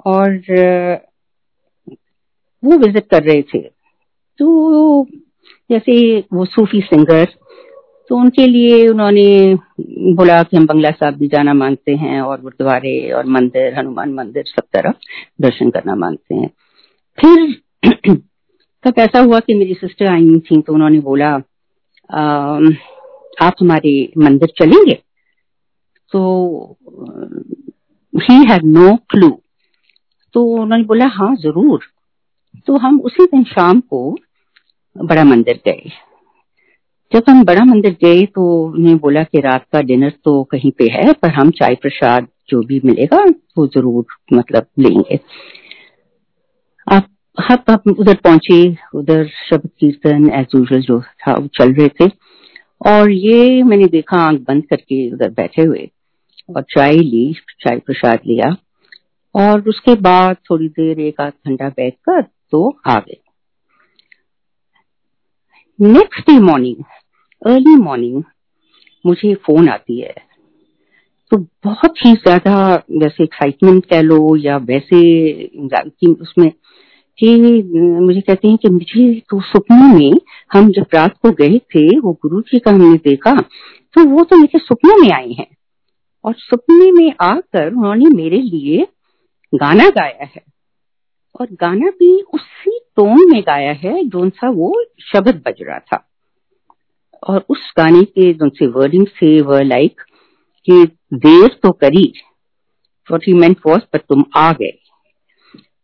[0.06, 0.32] और
[2.64, 3.60] वो विज़िट कर रहे थे।
[4.40, 5.06] तो
[5.70, 5.96] जैसे
[6.34, 7.26] वो सूफी सिंगर
[8.10, 9.56] तो उनके लिए उन्होंने
[10.16, 14.44] बोला कि हम बंगला साहब भी जाना मानते हैं और गुरुद्वारे और मंदिर, हनुमान मंदिर
[14.48, 14.96] सब तरफ़
[15.42, 16.50] दर्शन करना मानते हैं।
[17.18, 18.16] फिर
[18.84, 21.30] तब ऐसा हुआ कि मेरी सिस्टर आई थी तो उन्होंने बोला
[23.40, 24.98] आप हमारे मंदिर चलेंगे?
[26.12, 26.78] तो
[28.14, 29.30] ही हैड नो क्लू
[30.36, 31.84] तो उन्होंने बोला हाँ ज़रूर।
[32.68, 34.10] तो हम उसी दिन शाम को
[34.96, 35.92] बड़ा मंदिर गए।
[37.12, 40.90] जब हम बड़ा मंदिर गए तो उन्हें बोला कि रात का डिनर तो कहीं पे
[40.92, 43.24] है, पर हम चाय प्रसाद जो भी मिलेगा
[43.58, 45.20] वो ज़रूर मतलब लेंगे।
[46.88, 51.88] आप हम आप उधर पहुँचे, उधर शब्द कीर्तन एज यूजल जो था वो चल रहे
[51.90, 52.10] थे।
[52.82, 55.90] और ये मैंने देखा आँख बंद करके उधर बैठे हुए
[56.50, 58.56] और चाय ली, चाय प्रसाद लिया।
[59.36, 62.22] और उसके बाद थोड़ी देर एक आध घंटा बैठकर
[62.54, 63.20] तो आ गए
[65.80, 66.84] next day morning
[67.42, 68.24] early morning
[69.06, 70.14] मुझे फ़ोन आती है।
[71.32, 72.54] तो बहुत ही ज़्यादा
[72.94, 75.00] वैसे एक्साइटमेंट कह लो या वैसे
[76.06, 76.52] उसमें
[77.20, 77.36] कि
[78.00, 80.20] मुझे कहते हैं कि मुझे तो सपनों में
[80.54, 84.38] हम जब रात को गए थे, वो गुरु जी का हमने देखा तो वो तो
[84.38, 85.48] मेरे सपनों में आए हैं।
[86.26, 88.88] और सपने में आकर उन्होंने मेरे लिए
[89.54, 90.42] गाना गाया है।
[91.40, 96.06] और गाना भी उसी टोन में गाया है जो सा वो शब्द बज रहा था।
[97.24, 100.02] और उस गाने के जो से वर्डिंग से वो लाइक
[100.68, 100.86] कि
[101.18, 102.14] देर तो करी
[103.08, 104.72] वॉट ही मेंट वॉज़ पर तुम आ गए।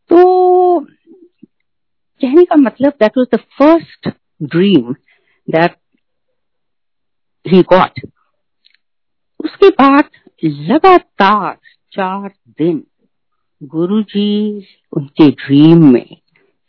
[0.10, 4.10] तो कहने का मतलब that was the first
[4.44, 4.94] dream
[5.48, 5.76] that
[7.46, 8.00] he got
[9.40, 10.10] उसके बाद
[10.44, 11.58] लगातार
[11.92, 12.84] चार दिन
[13.62, 16.06] गुरुजी उनके ड्रीम में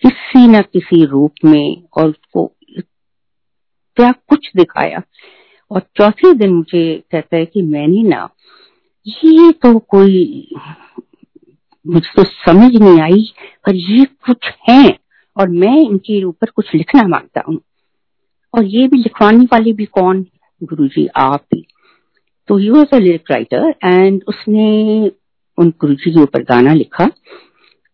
[0.03, 2.46] किसी न किसी रूप में और उसको
[3.96, 5.03] क्या कुछ दिखाया।
[5.70, 8.29] और चौथे दिन मुझे कहता है कि मैंने ना,
[9.07, 10.48] ये तो कोई
[11.87, 13.33] मुझे तो समझ नहीं आई,
[13.66, 14.98] पर ये कुछ है
[15.37, 17.59] और मैं इनके ऊपर कुछ लिखना माँगता हूँ।
[18.55, 20.26] और ये भी लिखवाने वाले भी कौन?
[20.61, 21.64] गुरु जी आप भी
[22.48, 25.11] तो he was a lyric writer and उसने
[25.61, 27.07] उन के ऊपर गाना लिखा।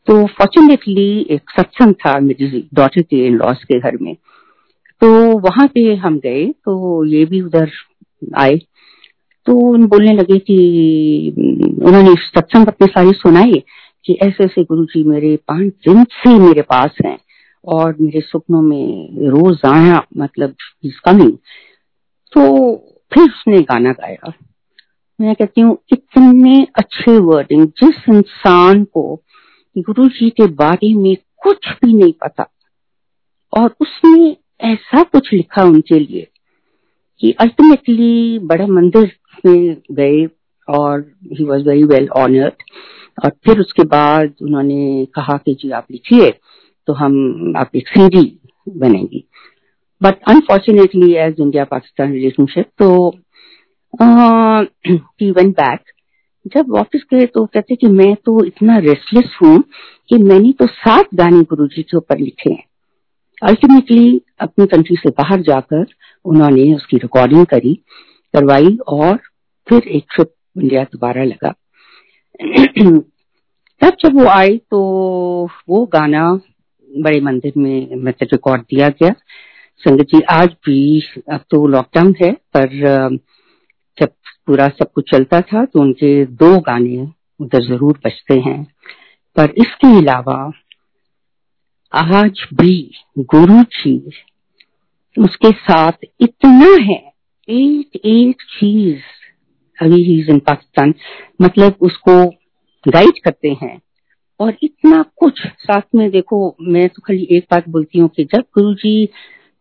[0.06, 4.14] तो फॉर्चुनेटली एक सत्संग था मेरी डॉटर के इन लॉस के घर में।
[5.00, 7.70] तो वहाँ पे हम गए तो ये भी उधर
[8.36, 8.56] आए।
[9.46, 10.58] तो उन बोलने लगे कि,
[11.82, 13.62] उन्होंने सत्संग अपने सारे सुनाए
[14.04, 17.18] कि ऐसे ऐसे गुरु जी मेरे पाँच दिन से मेरे पास हैं
[17.64, 21.32] और मेरे सपनों में रोज आया मतलब इज़ कमिंग
[22.32, 22.76] तो
[23.14, 24.32] फिर उसने गाना गाया।
[25.18, 29.14] मैं कहती हूँ, इतने अच्छे वर्डिंग जिस इंसान को
[29.76, 32.48] गुरु जी के बारे में कुछ भी नहीं पता,
[33.52, 36.26] और उसने ऐसा कुछ लिखा उनके लिए
[37.20, 39.10] कि अल्टीमेटली बड़ा मंदिर
[39.46, 40.24] में गए
[40.68, 41.00] और
[41.32, 42.62] he was very well honoured
[43.18, 46.30] और फिर उसके बाद उन्होंने कहा कि जी आप लिखिए
[46.88, 48.24] तो हम आप एक सीडी
[48.68, 49.24] बनेगी।
[50.00, 52.88] But unfortunately as India Pakistan relationship तो
[54.02, 55.80] ही वेंट बैक
[56.46, 59.64] जब वापस गए तो कहते कि मैं तो इतना रेस्टलेस हूँ
[60.08, 62.64] कि मैंने तो सात गाने गुरु जी के ऊपर लिखे हैं।
[63.42, 65.86] अल्टीमेटली अपनी कंट्री से बाहर जाकर
[66.24, 67.74] उन्होंने उसकी रिकॉर्डिंग करी,
[68.34, 69.16] करवाई और
[69.68, 70.32] फिर एक ट्रिप
[70.62, 71.54] इंडिया दोबारा लगा।
[73.80, 74.80] तब जब वो आई तो
[75.68, 76.40] वो गाना
[76.98, 79.14] बड़े मंदिर में मतलब रिकॉर्ड दिया गया।
[79.78, 82.68] संगत जी, आज भी अब तो लॉकडाउन है, पर
[83.98, 84.12] जब
[84.46, 87.06] पूरा सब कुछ चलता था तो उनके दो गाने
[87.40, 88.62] उधर ज़रूर बजते हैं।
[89.36, 90.38] पर इसके अलावा
[91.92, 92.78] आज भी
[93.18, 93.96] गुरु जी
[95.16, 96.98] उसके साथ इतना है।
[97.48, 99.02] एक एक चीज़,
[99.78, 100.94] अभी ही इन पाकिस्तान
[101.42, 102.24] मतलब उसको
[102.84, 103.78] गाइड करते हैं।
[104.40, 108.44] और इतना कुछ, साथ में देखो, मैं तो खाली एक बात बोलती हूँ कि जब
[108.54, 109.06] गुरु जी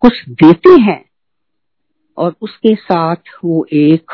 [0.02, 1.04] कुछ देते हैं
[2.18, 4.12] और उसके साथ वो एक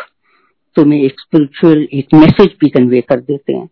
[0.75, 3.69] तुम्हें एक स्पिरिचुअल एक मैसेज भी कन्वे कर देते हैं।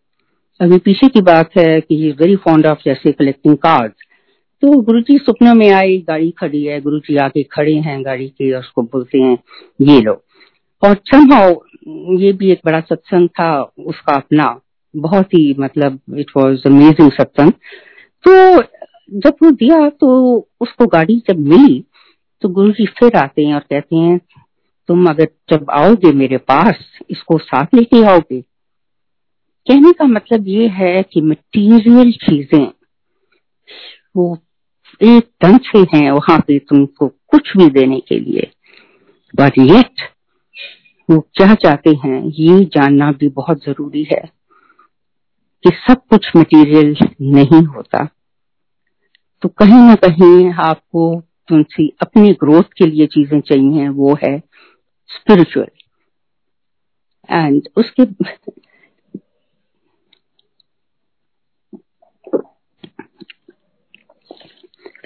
[0.60, 3.92] अभी पीछे की बात है कि ही वेरी फॉन्ड ऑफ़ जैसे कलेक्टिंग कार्ड
[4.64, 8.28] तो गुरु जी सपनों में आई, गाड़ी खड़ी है गुरु जी आके खड़े हैं, गाड़ी
[8.28, 9.38] के और उसको बोलते हैं,
[9.82, 10.14] ये लो।
[10.84, 11.54] और समहाउ
[12.18, 14.60] ये भी एक बड़ा सत्संग था, उसका अपना।
[14.96, 17.52] बहुत ही मतलब इट वॉज़ अमेजिंग सत्संग।
[18.24, 18.62] तो
[19.20, 21.84] जब वो दिया तो उसको गाड़ी जब मिली
[22.42, 24.20] तो गुरु जी फिर आते हैं और कहते हैं
[24.90, 26.76] तुम अगर जब आओगे मेरे पास,
[27.10, 28.40] इसको साथ लेके आओगे।
[29.68, 32.66] कहने का मतलब ये है कि मटीरियल चीज़ें,
[34.18, 34.38] वो
[35.02, 38.50] एक ढंग से हैं वहाँ पे तुमको कुछ भी देने के लिए।
[39.34, 40.08] बट येट
[41.10, 44.22] वो क्या चाहते हैं, ये जानना भी बहुत ज़रूरी है
[45.64, 48.06] कि सब कुछ मटेरियल नहीं होता।
[49.44, 54.38] तो कहीं ना कहीं आपको तुमसे अपनी ग्रोथ के लिए चीज़ें चाहिए, वो है
[55.10, 55.68] स्पिरिचुअल
[57.30, 58.06] एंड उसके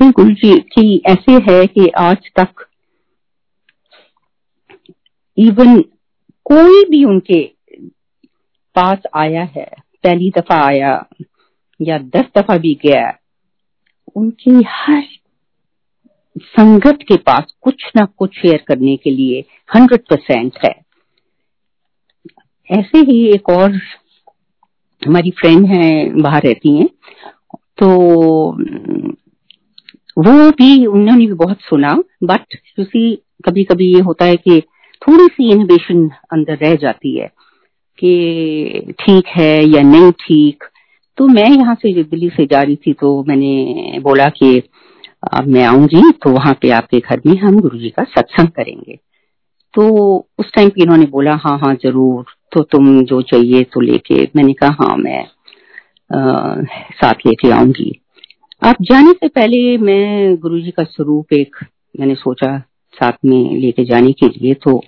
[0.02, 2.66] गुरु जी, की ऐसे है कि आज तक
[5.38, 5.82] इवन
[6.46, 7.42] कोई भी उनके
[8.76, 9.66] पास आया है,
[10.04, 10.92] पहली दफ़ा आया
[11.82, 13.18] या दस दफ़ा भी गया,
[14.16, 15.02] उनकी हर
[16.36, 20.74] संगत के पास कुछ ना कुछ शेयर करने के लिए हंड्रेड परसेंट है।
[22.70, 23.72] ऐसे ही एक और
[25.02, 26.88] हमारी फ्रेंड है, बाहर रहती हैं
[27.78, 27.88] तो
[30.18, 31.94] वो भी, उन्होंने भी बहुत सुना
[32.24, 33.16] बट किसी
[33.46, 34.62] कभी कभी ये होता है कि
[35.02, 37.28] थोड़ी सी इनोवेशन अंदर रह जाती है
[38.00, 40.64] कि ठीक है या नहीं ठीक।
[41.18, 44.62] तो मैं यहाँ से दिल्ली से जा रही थी तो मैंने बोला कि
[45.48, 48.96] मैं आऊँगी तो वहाँ पे आपके घर में हम गुरु जी का सत्संग करेंगे।
[49.74, 49.86] तो
[50.40, 54.54] उस टाइम पे इन्होंने बोला हाँ हाँ ज़रूर तो तुम जो चाहिए तो लेके। मैंने
[54.54, 55.24] कहा हाँ मैं
[56.10, 56.62] आ,
[56.94, 57.92] साथ लेके आऊँगी।
[58.62, 61.56] अब जाने से पहले मैं गुरु जी का स्वरूप एक
[62.00, 62.58] मैंने सोचा
[62.94, 64.82] साथ में लेके जाने के लिए तो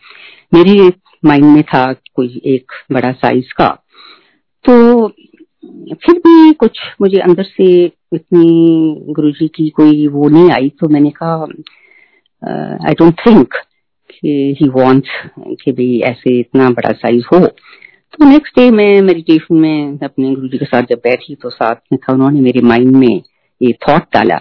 [0.54, 0.92] मेरे
[1.24, 3.68] माइंड में था कोई एक बड़ा साइज़ का।
[4.66, 5.08] तो
[5.96, 7.68] फिर भी कुछ मुझे अंदर से
[8.16, 11.36] इतनी गुरुजी की कोई वो नहीं आई तो मैंने कहा
[12.88, 13.54] I don't think
[14.60, 15.10] he wants
[15.64, 17.40] कि भाई ऐसे इतना बड़ा साइज़ हो.
[17.40, 21.76] तो नेक्स्ट डे मैं मेडिटेशन में अपने गुरु जी के साथ जब बैठी तो साथ
[21.92, 23.22] में था, उन्होंने मेरे माइंड में
[23.62, 24.38] ये थॉट डाला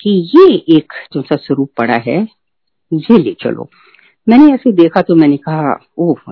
[0.00, 2.20] कि ये एक जो सा स्वरूप पड़ा है,
[2.92, 3.68] ये ले चलो।
[4.26, 6.30] मैंने ऐसे देखा तो मैंने कहा, ओह,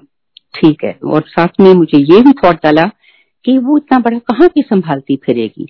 [0.54, 2.84] ठीक है। और साथ में मुझे ये भी थॉट डाला
[3.44, 5.66] कि वो इतना बड़ा कहाँ की संभालती फिरेगी?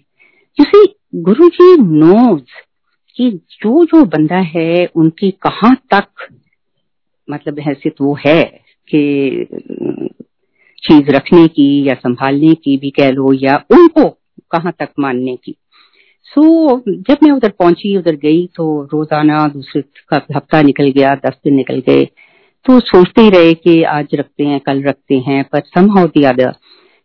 [0.59, 2.43] किसी गुरु जी नोज़
[3.17, 6.29] कि जो जो बंदा है उनकी कहाँ तक
[7.29, 8.43] मतलब हैसियत वो है
[8.89, 9.47] कि
[10.83, 14.09] चीज़ रखने की या संभालने की भी कह लो या उनको
[14.51, 15.55] कहाँ तक मानने की।
[16.27, 21.15] सो so, जब मैं उधर पहुँची उधर गई तो रोज़ाना दूसरे का हफ़्ता निकल गया
[21.15, 22.05] दस दिन निकल गए।
[22.67, 26.25] तो सोचते ही रहे कि आज रखते हैं कल रखते हैं पर सम हाउ दी
[26.25, 26.55] अदर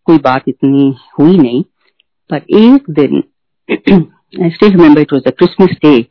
[0.08, 1.64] कोई बात इतनी हुई नहीं।
[2.30, 3.22] पर एक दिन
[3.72, 6.02] I still remember it was the Christmas day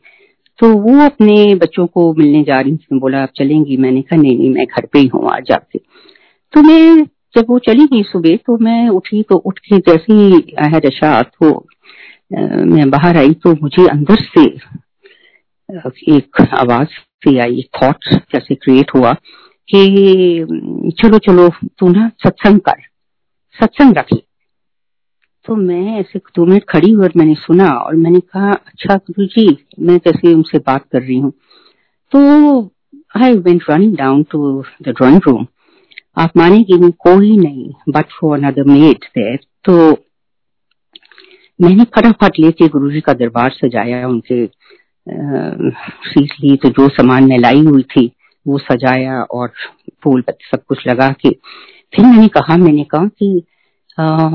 [0.59, 3.77] तो वो अपने बच्चों को मिलने जा रही थी। बोला, आप चलेंगी?
[3.77, 5.79] मैंने कहा, नहीं नहीं, मैं घर पे ही हूँ आज जाके.
[6.53, 10.55] तो मैं, जब वो चली गई सुबह तो मैं उठी तो उठ के जैसे ही
[10.59, 10.89] आई हैड
[11.33, 11.67] तो
[12.65, 14.43] मैं बाहर आई तो मुझे अंदर से
[16.15, 16.87] एक आवाज़
[17.23, 19.13] से आई थॉट जैसे क्रिएट हुआ
[19.69, 22.81] कि, चलो चलो, तू ना सत्संग कर,
[23.59, 24.21] सत्संग रख ले।
[25.45, 29.25] तो मैं ऐसे दो मिनट खड़ी हुई और मैंने सुना और मैंने कहा अच्छा गुरु
[29.25, 29.47] जी,
[29.79, 31.31] मैं जैसे उनसे बात कर रही हूँ?
[32.11, 32.61] तो
[33.17, 35.45] I went running down to the drawing room
[36.17, 39.75] आप मानेगी नहीं कोई नहीं but for another maid there तो
[41.59, 44.45] मैंने फटाफट लेके गुरु जी का दरबार सजाया, उनके
[46.09, 48.05] सीट ली तो जो सामान मैं लाई हुई थी,
[48.45, 49.51] वो सजाया और
[50.03, 51.29] फूल सब कुछ लगा के।
[51.93, 53.41] फिर मैंने कहा मैंने कहा कि
[53.99, 54.27] आ,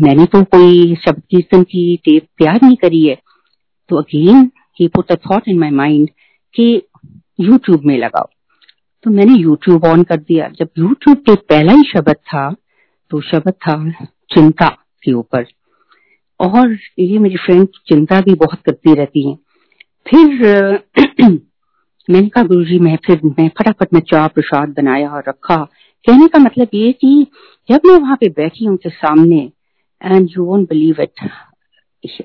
[0.00, 3.16] मैंने तो कोई शब्द कीर्तन की टेप तैयार नहीं करी है।
[3.88, 4.50] तो again
[4.80, 6.08] he put a thought in my mind
[6.54, 6.82] कि
[7.40, 8.28] यूट्यूब में लगाओ।
[9.04, 12.50] तो मैंने यूट्यूब ऑन कर दिया। जब यूट्यूब पे पहला ही शब्द था
[13.10, 13.90] तो शब्द था
[14.34, 14.68] चिंता
[15.02, 15.46] के ऊपर।
[16.40, 19.34] और ये मेरी फ्रेंड चिंता भी बहुत करती रहती है।
[20.08, 20.42] फिर
[22.10, 25.56] मैंने कहा गुरु जी मैं फिर मैं फटाफट में चाह प्रसाद बनाया और रखा।
[26.06, 27.26] कहने का मतलब ये कि
[27.70, 29.52] जब मैं वहाँ पे बैठी उनके सामने
[30.02, 31.30] and you won't believe it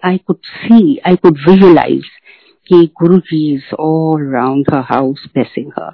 [0.06, 2.04] I could see I could visualise
[2.68, 5.92] कि Guru ji is all around her house blessing her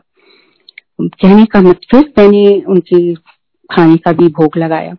[1.01, 3.15] कहने का मतलब फिर मैंने उनके
[3.69, 4.95] खाने का भी भोग लगाया.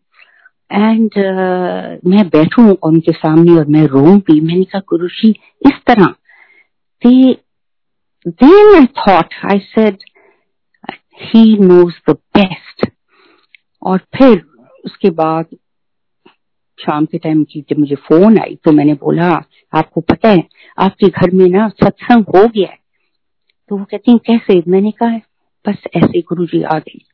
[0.72, 5.30] एंड uh, मैं बैठू उनके सामने और मैं रो भी मैंने कहा गुरु जी
[5.66, 6.14] इस तरह.
[8.28, 9.98] Then I thought I said
[11.22, 12.65] he knows the best
[13.86, 14.42] और फिर
[14.84, 15.46] उसके बाद
[16.78, 19.28] शाम के टाइम की जब मुझे फ़ोन आई तो मैंने बोला,
[19.72, 20.42] आपको पता है,
[20.78, 22.78] आपके घर में ना सत्संग हो गया है।
[23.68, 24.62] तो वो कहती हैं, कैसे?
[24.68, 25.16] मैंने कहा,
[25.64, 27.04] बस ऐसे गुरु जी आ गई।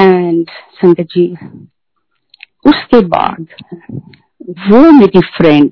[0.00, 1.26] एंड संगत जी,
[2.64, 3.46] उसके बाद
[4.70, 5.70] वो मेरी फ्रेंड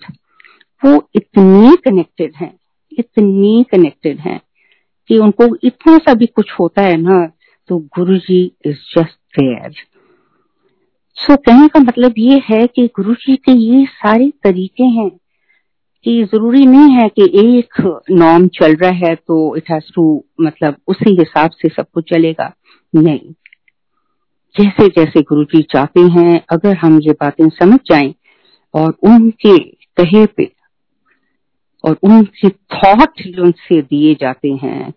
[0.83, 2.53] वो इतनी कनेक्टेड है,
[2.99, 4.40] इतनी कनेक्टेड है
[5.09, 7.27] कि उनको इतना सा भी कुछ होता है ना
[7.69, 9.73] तो Guru ji is just there
[11.16, 15.11] so कहने का मतलब ये है कि गुरु जी के ये सारे तरीके हैं
[16.05, 20.77] कि ज़रूरी नहीं है कि एक नॉर्म चल रहा है तो इट हैज़ टू मतलब
[20.88, 22.53] उसी हिसाब से सब कुछ चलेगा।
[22.95, 23.33] नहीं।
[24.55, 28.14] जैसे जैसे गुरु जी चाहते हैं, अगर हम ये बातें समझ जाएँ
[28.75, 29.59] और उनके
[29.97, 30.51] कहे पे
[31.85, 34.93] और उनके थॉट जो उनसे दिए जाते हैं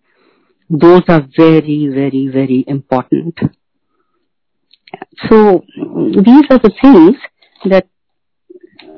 [0.71, 3.49] those are very very very important
[4.95, 5.57] so
[6.21, 7.15] these are the things
[7.67, 7.83] that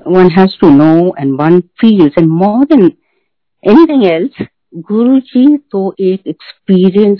[0.08, 2.12] one has to know and one feels.
[2.18, 2.84] And more than
[3.64, 5.20] anything else गुरु
[5.58, 7.20] तो एक एक्सपीरियंस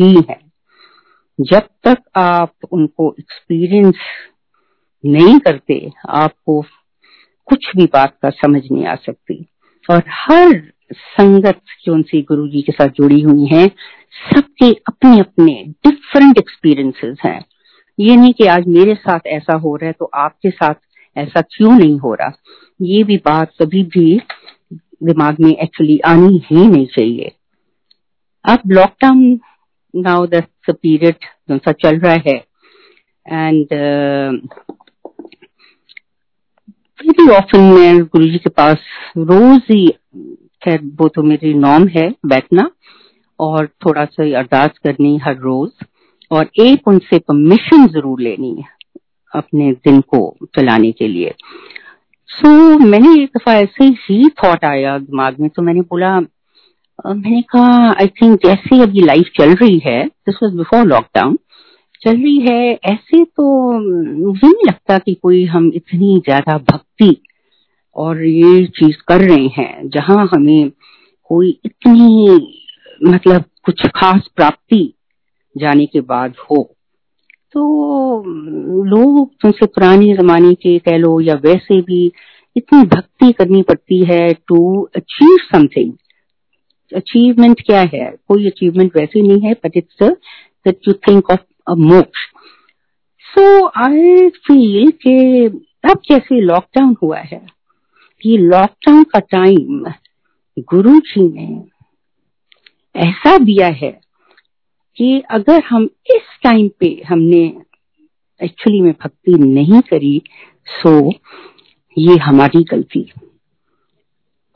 [0.00, 0.40] ही है।
[1.40, 3.94] जब तक आप उनको एक्सपीरियंस
[5.06, 6.64] नहीं करते, आपको
[7.44, 9.46] कुछ भी बात का समझ नहीं आ सकती।
[9.90, 13.66] और हर संगत जो उनसे गुरु जी के साथ जुड़ी हुई है,
[14.34, 17.44] सबके अपने अपने डिफरेंट एक्सपीरियंसेस हैं।
[17.98, 20.74] ये नहीं कि आज मेरे साथ ऐसा हो रहा है तो आपके साथ
[21.16, 22.32] ऐसा क्यों नहीं हो रहा?
[22.80, 24.20] ये भी बात कभी भी
[24.72, 27.32] दिमाग में एक्चुअली आनी ही नहीं चाहिए।
[28.44, 29.40] अब लॉकडाउन
[29.94, 31.14] नाउ द पीरियड
[31.52, 32.36] सा चल रहा है
[33.26, 33.66] एंड
[37.00, 38.76] वेरी ऑफन मैं गुरु जी के पास
[39.18, 39.86] रोज ही,
[40.62, 42.70] खैर वो तो मेरी नॉम है बैठना
[43.40, 45.70] और थोड़ा सा अरदास करनी हर रोज।
[46.30, 48.74] और एक उनसे परमिशन ज़रूर लेनी है
[49.32, 51.34] अपने दिन को चलाने के लिए।
[52.28, 56.20] सो so, मैंने एक दफ़ा ऐसे ही थॉट आया दिमाग में तो मैंने बोला
[57.06, 61.38] मैंने कहा आई थिंक जैसे अभी लाइफ चल रही है दिस वॉज़ बिफोर लॉकडाउन
[62.02, 63.72] चल रही है ऐसे तो
[64.26, 67.16] मुझे नहीं लगता कि कोई हम इतनी ज़्यादा भक्ति
[67.96, 70.70] और ये चीज़ कर रहे हैं जहाँ हमें
[71.24, 72.28] कोई इतनी
[73.10, 74.94] मतलब कुछ खास प्राप्ति
[75.56, 76.62] जाने के बाद हो।
[77.54, 78.22] तो
[78.86, 82.04] लोग तुमसे पुराने जमाने के कह लो या वैसे भी
[82.56, 84.58] इतनी भक्ति करनी पड़ती है टू
[84.96, 85.92] अचीव समथिंग
[86.92, 88.10] अचीवमेंट क्या है?
[88.28, 92.26] कोई अचीवमेंट वैसे नहीं है but it's that you think of a moksha.
[93.26, 95.46] So I feel के
[95.90, 97.40] अब जैसे लॉकडाउन हुआ है,
[98.22, 99.84] ये लॉकडाउन का टाइम
[100.70, 101.48] गुरु जी ने
[102.94, 103.90] ऐसा दिया है
[104.98, 107.42] कि अगर हम इस टाइम पे हमने
[108.40, 110.22] एक्चुअली में भक्ति नहीं करी
[110.66, 111.10] सो
[111.96, 113.12] ये हमारी गलती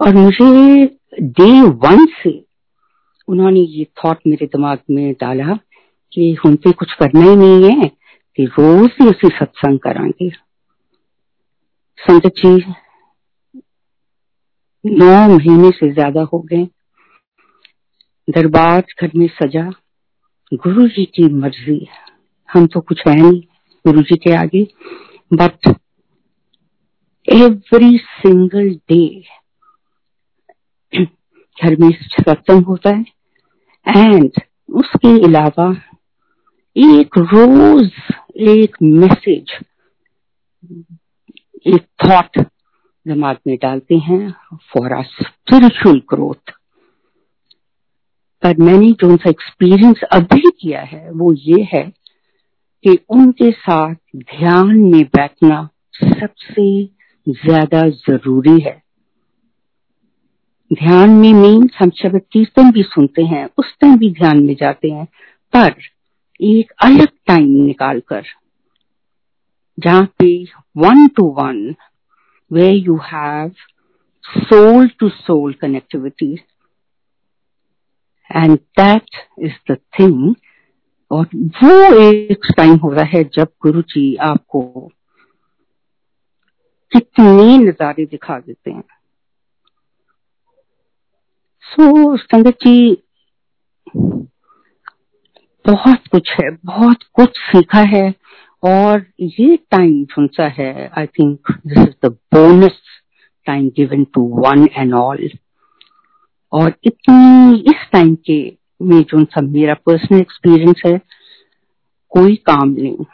[0.01, 0.87] और मुझे
[1.21, 2.45] डे वन से
[3.29, 5.59] उन्होंने ये थॉट मेरे दिमाग में डाला
[6.13, 7.89] कि हम पे कुछ करना ही नहीं है,
[8.39, 10.31] कि रोज ही उसे सत्संग करांगे।
[11.99, 12.65] संगत जी,
[14.85, 16.65] नौ महीने से ज़्यादा हो गए।
[18.29, 19.71] दरबार घर में सजा।
[20.53, 21.87] गुरु जी की मर्ज़ी
[22.49, 23.41] हम तो कुछ है नहीं।
[23.85, 24.63] गुरु जी के आगे।
[25.33, 25.69] बट
[27.29, 29.07] एवरी सिंगल डे
[30.95, 33.05] घर में सत्संग होता है।
[33.87, 34.31] एंड
[34.75, 35.71] उसके अलावा
[36.77, 37.91] एक रोज
[38.49, 39.53] एक मैसेज
[41.67, 42.39] एक थॉट
[43.07, 44.31] दिमाग में डालते हैं
[44.73, 46.53] फॉर आ स्पिरिचुअल ग्रोथ
[48.43, 51.83] पर मैंने जो उनका एक्सपीरियंस अभी किया है, वो ये है
[52.85, 55.69] कि उनके साथ ध्यान में बैठना
[56.03, 56.85] सबसे
[57.27, 58.81] ज़्यादा ज़रूरी है।
[60.71, 64.91] ध्यान में मीन्स हम शब्द कीर्तन भी सुनते हैं, उस टाइम भी ध्यान में जाते
[64.91, 65.05] हैं,
[65.53, 65.75] पर
[66.41, 68.23] एक अलग टाइम निकालकर,
[69.79, 70.33] जहाँ पे
[70.77, 71.75] one to one
[72.51, 73.51] way you have
[74.25, 76.37] soul to soul connectivity
[78.37, 79.05] and that
[79.39, 80.35] is the thing
[81.11, 84.91] और वो एक टाइम हो रहा है जब गुरु जी आपको
[86.93, 88.85] कितने नजारे दिखा देते हैं।
[91.63, 93.03] सो so, संगत जी
[95.67, 98.15] बहुत कुछ है बहुत कुछ सीखा है
[98.65, 102.83] और ये टाइम जो सा है I think this is the bonus
[103.47, 105.31] time given to one and all
[106.53, 108.41] और इतनी इस टाइम के
[108.83, 110.99] में जो सा मेरा पर्सनल एक्सपीरियंस है,
[112.13, 113.05] कोई काम नहीं।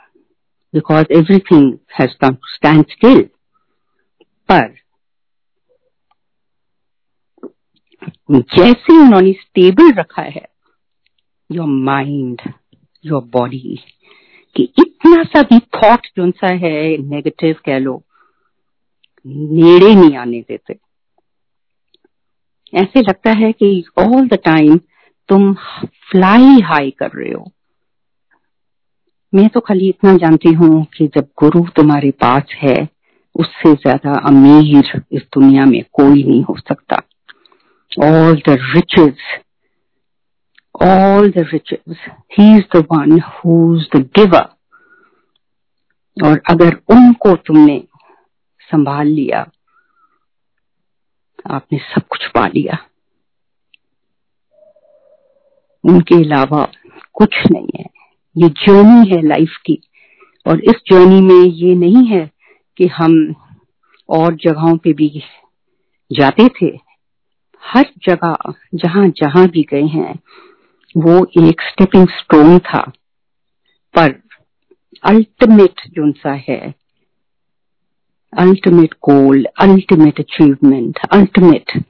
[0.74, 3.22] Because everything has come to stand still
[4.48, 4.74] पर
[8.30, 10.46] जैसे उन्होंने स्टेबल रखा है
[11.50, 12.40] योर माइंड
[13.04, 13.78] योर बॉडी
[14.56, 18.02] कि इतना सा भी थॉट जो सा है नेगेटिव कह लो,
[19.26, 20.78] नेड़े नहीं आने देते।
[22.76, 24.76] ऐसे लगता है कि ऑल द टाइम
[25.28, 25.52] तुम
[26.10, 27.50] फ्लाई हाई कर रहे हो।
[29.32, 32.76] मैं तो खाली इतना जानती हूँ कि जब गुरु तुम्हारे पास है,
[33.36, 37.02] उससे ज़्यादा अमीर इस दुनिया में कोई नहीं हो सकता।
[37.92, 39.16] All the riches
[40.82, 41.96] all the riches
[42.38, 44.48] he is the one who the giver
[46.16, 47.82] और अगर उनको तुमने
[48.70, 49.42] संभाल लिया
[51.50, 52.78] आपने सब कुछ पा लिया।
[55.84, 56.68] उनके अलावा
[57.12, 57.84] कुछ नहीं है।
[58.36, 59.82] ये जर्नी है लाइफ की।
[60.46, 62.30] और इस जर्नी में ये नहीं है
[62.76, 63.34] कि हम
[64.08, 65.22] और जगहों पे भी
[66.12, 66.78] जाते थे।
[67.62, 68.36] हर जगह,
[68.74, 70.20] जहाँ जहाँ भी गए हैं,
[70.96, 72.92] वो एक स्टेपिंग स्टोन था।
[73.98, 74.22] पर
[75.04, 76.74] अल्टीमेट जो है
[78.32, 81.82] goal ultimate achievement ultimate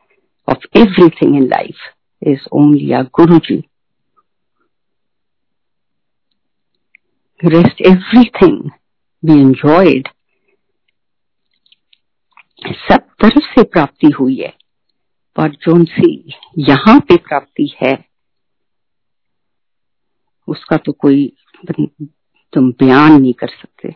[0.49, 3.63] of everything in life is only a Guru ji
[7.43, 8.71] rest everything
[9.23, 10.09] we enjoyed
[12.63, 14.53] सब तरफ़ से प्राप्ति हुई है
[15.37, 18.05] पर जो सी यहाँ पे प्राप्ति है
[20.49, 21.33] उसका तो कोई
[22.53, 23.95] तुम बयान नहीं कर सकते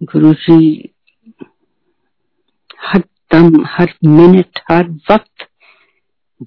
[0.00, 0.90] गुरु जी
[2.82, 5.46] हर दम, हर मिनट, हर वक्त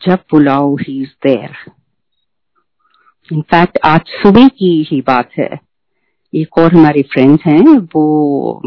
[0.06, 1.56] जब बुलाओ ही इज़ देयर
[3.30, 5.49] इनफैक्ट आज सुबह की ही बात है।
[6.34, 8.62] एक और हमारे फ्रेंड हैं, वो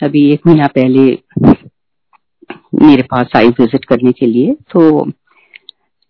[0.00, 1.08] अभी एक महीना पहले
[2.86, 5.06] मेरे पास आई विज़िट करने के लिए तो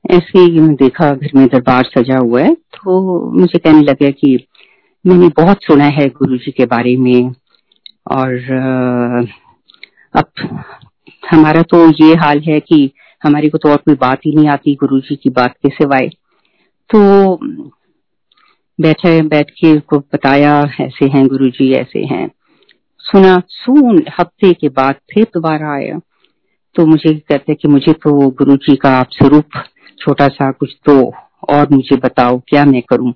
[0.05, 4.39] ऐसे ही मैं देखा, घर में दरबार सजा हुआ है तो मुझे कहने लगे कि
[5.05, 7.35] मैंने बहुत सुना है गुरु जी के बारे में।
[8.11, 8.35] और
[10.15, 10.31] अब
[11.31, 12.91] हमारा तो ये हाल है कि
[13.23, 16.09] हमारी को तो और कोई बात ही नहीं आती गुरु जी की बात के सिवाय।
[16.91, 17.35] तो
[18.81, 22.31] बैठे बैठ के को बताया, ऐसे हैं गुरु जी ऐसे हैं।
[22.99, 25.99] सुना, सुन, हफ़्ते के बाद फिर दोबारा आया।
[26.75, 29.45] तो मुझे कहते कि मुझे तो गुरु जी का आप स्वरूप
[29.99, 31.13] छोटा सा कुछ तो
[31.51, 33.13] और मुझे बताओ, क्या मैं करूँ?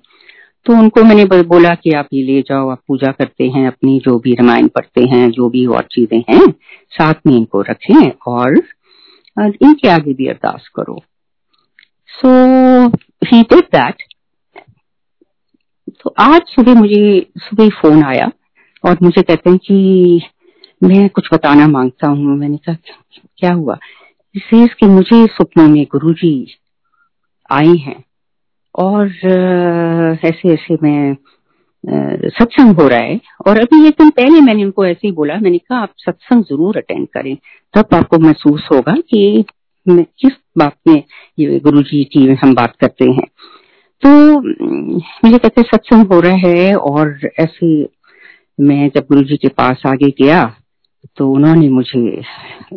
[0.65, 4.17] तो उनको मैंने बोला कि आप ये ले जाओ, आप पूजा करते हैं, अपनी जो
[4.19, 6.51] भी रामायण पढ़ते हैं, जो भी और चीज़ें हैं,
[6.91, 8.57] साथ में इनको रखें और
[9.39, 11.01] इनके आगे भी अरदास करो।
[12.09, 12.29] सो
[13.27, 14.03] ही डिड दैट
[16.01, 18.31] तो आज सुबह मुझे, सुबह फ़ोन आया
[18.83, 20.21] और मुझे कहते हैं कि
[20.83, 22.75] मैं कुछ बताना माँगता हूँ। मैंने कहा,
[23.37, 23.77] क्या हुआ?
[24.35, 26.33] इसे कि मुझे सपनों में गुरु जी
[27.51, 28.03] आए हैं।
[28.75, 29.07] और
[30.25, 31.15] ऐसे ऐसे मैं
[32.29, 35.57] सत्संग हो रहा है। और अभी एक दिन पहले मैंने उनको ऐसे ही बोला, मैंने
[35.57, 37.35] कहा, आप सत्संग ज़रूर अटेंड करें।
[37.73, 39.45] तब आपको महसूस होगा कि
[39.85, 41.03] किस बात में
[41.39, 43.27] ये गुरु जी की हम बात करते हैं।
[44.03, 44.09] तो
[44.39, 47.67] मुझे कहते सत्संग हो रहा है और ऐसे
[48.59, 50.43] मैं जब गुरु जी के पास आगे गया
[51.17, 51.99] तो उन्होंने मुझे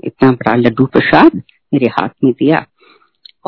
[0.05, 1.43] इतना बड़ा लड्डू प्रसाद
[1.73, 2.65] मेरे हाथ में दिया।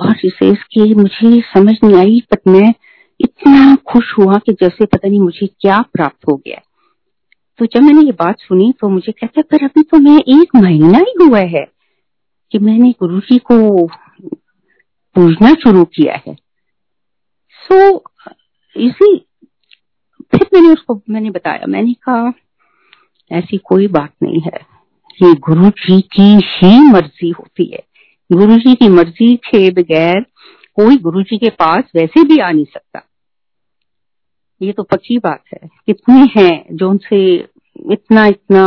[0.01, 2.75] और इसे इसकी मुझे समझ नहीं आई पर मैं
[3.21, 6.61] इतना खुश हुआ कि जैसे पता नहीं मुझे क्या प्राप्त हो गया।
[7.59, 10.99] तो जब मैंने ये बात सुनी तो मुझे कहता पर अभी तो मैं एक महीना
[10.99, 11.67] ही हुआ है
[12.53, 13.87] कि मैंने गुरु जी को
[15.17, 16.35] पूजना शुरू किया है।
[17.69, 18.01] सो so,
[18.77, 19.27] इसी
[20.31, 22.33] फिर मैंने उसको मैंने बताया मैंने कहा
[23.33, 24.59] ऐसी कोई बात नहीं है।
[25.23, 27.90] ये गुरु जी की ही मर्ज़ी होती है।
[28.33, 30.21] गुरु जी की मर्ज़ी के बगैर
[30.75, 33.03] कोई गुरु जी के पास वैसे भी आ नहीं सकता।
[34.63, 37.49] ये तो पक्की बात है कितने हैं जो उनसे
[37.93, 38.65] इतना इतना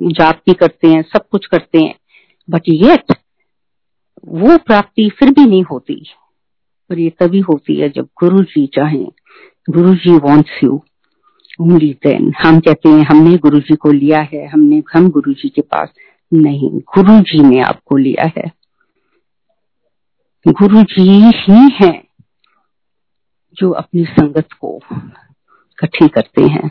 [0.00, 1.94] जाप भी करते हैं, सब कुछ करते हैं।
[2.50, 3.12] बट येट
[4.24, 6.06] वो प्राप्ति फिर भी नहीं होती।
[6.90, 9.04] पर ये तभी होती है जब गुरु जी चाहे।
[9.70, 10.82] Guru ji wants you
[11.60, 15.48] only then हम कहते हैं, हमने गुरु जी को लिया है, हमने, हम गुरु जी
[15.48, 15.88] के पास
[16.32, 18.50] नहीं गुरु जी ने आपको लिया है।
[20.46, 21.02] गुरु जी
[21.38, 22.02] ही हैं
[23.56, 26.70] जो अपनी संगत को इकट्ठी करते हैं।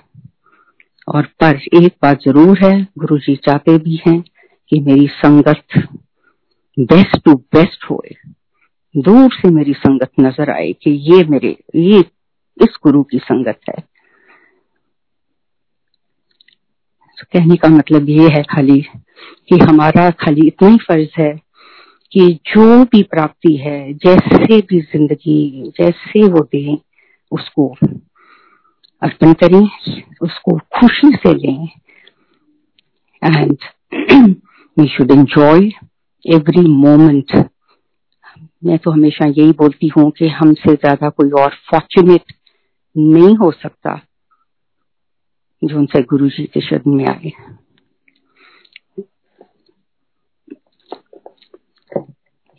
[1.08, 4.20] और पर एक बात ज़रूर है गुरु जी चाहते भी हैं
[4.72, 5.78] कि मेरी संगत
[6.78, 8.16] बेस्ट टू बेस्ट होए।
[8.96, 12.00] दूर से मेरी संगत नज़र आए कि ये मेरे, ये
[12.58, 13.76] इस गुरु की संगत है।
[17.18, 18.84] तो कहने का मतलब ये है खाली
[19.50, 21.34] कि हमारा खाली इतना ही फ़र्ज़ है
[22.12, 26.78] कि जो भी प्राप्ति है, जैसे भी ज़िंदगी, जैसे वो दे,
[27.32, 27.68] उसको
[29.02, 29.62] अर्पण करें,
[30.22, 31.68] उसको खुशी से लें।
[33.22, 33.58] And
[34.78, 35.70] we should enjoy
[36.26, 37.36] every moment
[38.66, 42.34] मैं तो हमेशा यही बोलती हूँ कि हमसे ज़्यादा कोई और फॉर्चुनेट
[42.96, 44.00] नहीं हो सकता
[45.62, 47.32] जो उनसे गुरु जी के शरण में आए।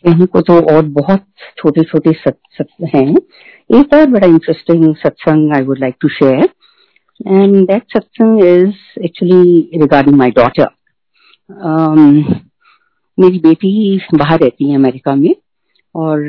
[0.06, 1.24] कहीं को तो और बहुत
[1.58, 2.10] छोटे छोटे
[2.96, 3.14] हैं।
[3.78, 6.48] एक और बड़ा interesting satsang I would like to share
[7.28, 10.68] and that satsang is actually regarding my daughter
[13.18, 15.34] मेरी बेटी बाहर रहती है अमेरिका में,
[15.94, 16.20] और,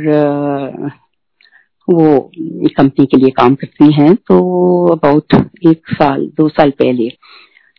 [1.90, 2.32] वो
[2.78, 4.38] कंपनी के लिए काम करती हैं तो
[4.88, 5.34] अबाउट
[5.68, 7.10] एक साल, दो साल पहले।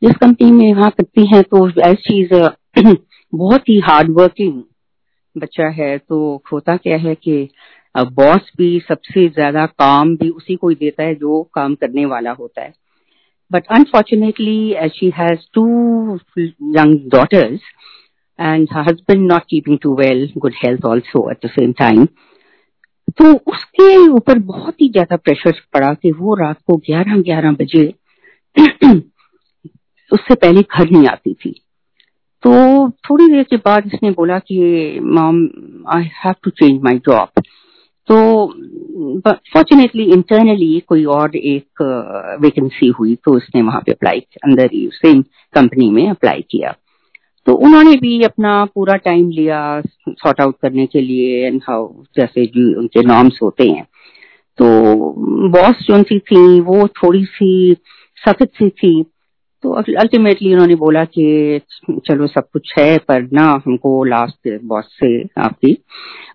[0.03, 2.35] जिस कंपनी में वहाँ करती हैं तो एज चीज़,
[3.35, 4.63] बहुत ही हार्ड वर्किंग
[5.37, 7.49] बच्चा है तो होता क्या है कि
[7.95, 12.31] बॉस भी सबसे ज़्यादा काम भी उसी को ही देता है जो काम करने वाला
[12.33, 12.73] होता है।
[13.51, 15.65] But unfortunately she has two
[16.39, 17.61] young daughters
[18.39, 22.05] and husband not keeping too well good health also at the same time
[23.19, 27.93] तो उसके ऊपर बहुत ही ज़्यादा प्रेशर पड़ा कि वो रात को ग्यारह ग्यारह बजे
[30.11, 31.55] उससे पहले घर नहीं आती थी।
[32.45, 34.59] तो थोड़ी देर के बाद इसने बोला कि
[35.03, 35.49] mom
[35.89, 37.43] I have to change my job
[38.09, 38.47] तो
[39.31, 41.83] फॉर्चुनेटली इंटरनली कोई और एक
[42.41, 45.23] वैकेंसी uh, हुई तो उसने वहाँ पे अप्लाई अंदर ही सेम
[45.55, 46.75] कंपनी में अप्लाई किया।
[47.47, 52.47] तो उन्होंने भी अपना पूरा टाइम लिया सॉर्ट आउट करने के लिए एंड हाउ जैसे
[52.47, 53.87] जो उनके नॉर्म्स होते हैं।
[54.59, 54.67] तो
[55.49, 57.77] बॉस जो सी थी वो थोड़ी सी
[58.29, 59.05] सख्त सी थी
[59.65, 61.61] तो अल्टीमेटली उन्होंने बोला कि
[62.07, 65.73] चलो सब कुछ है, पर ना हमको लास्ट बॉस से आपकी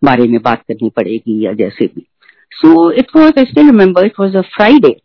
[0.03, 2.05] बारे में बात करनी पड़ेगी या जैसे भी।
[2.51, 4.95] So it was I still remember it was a Friday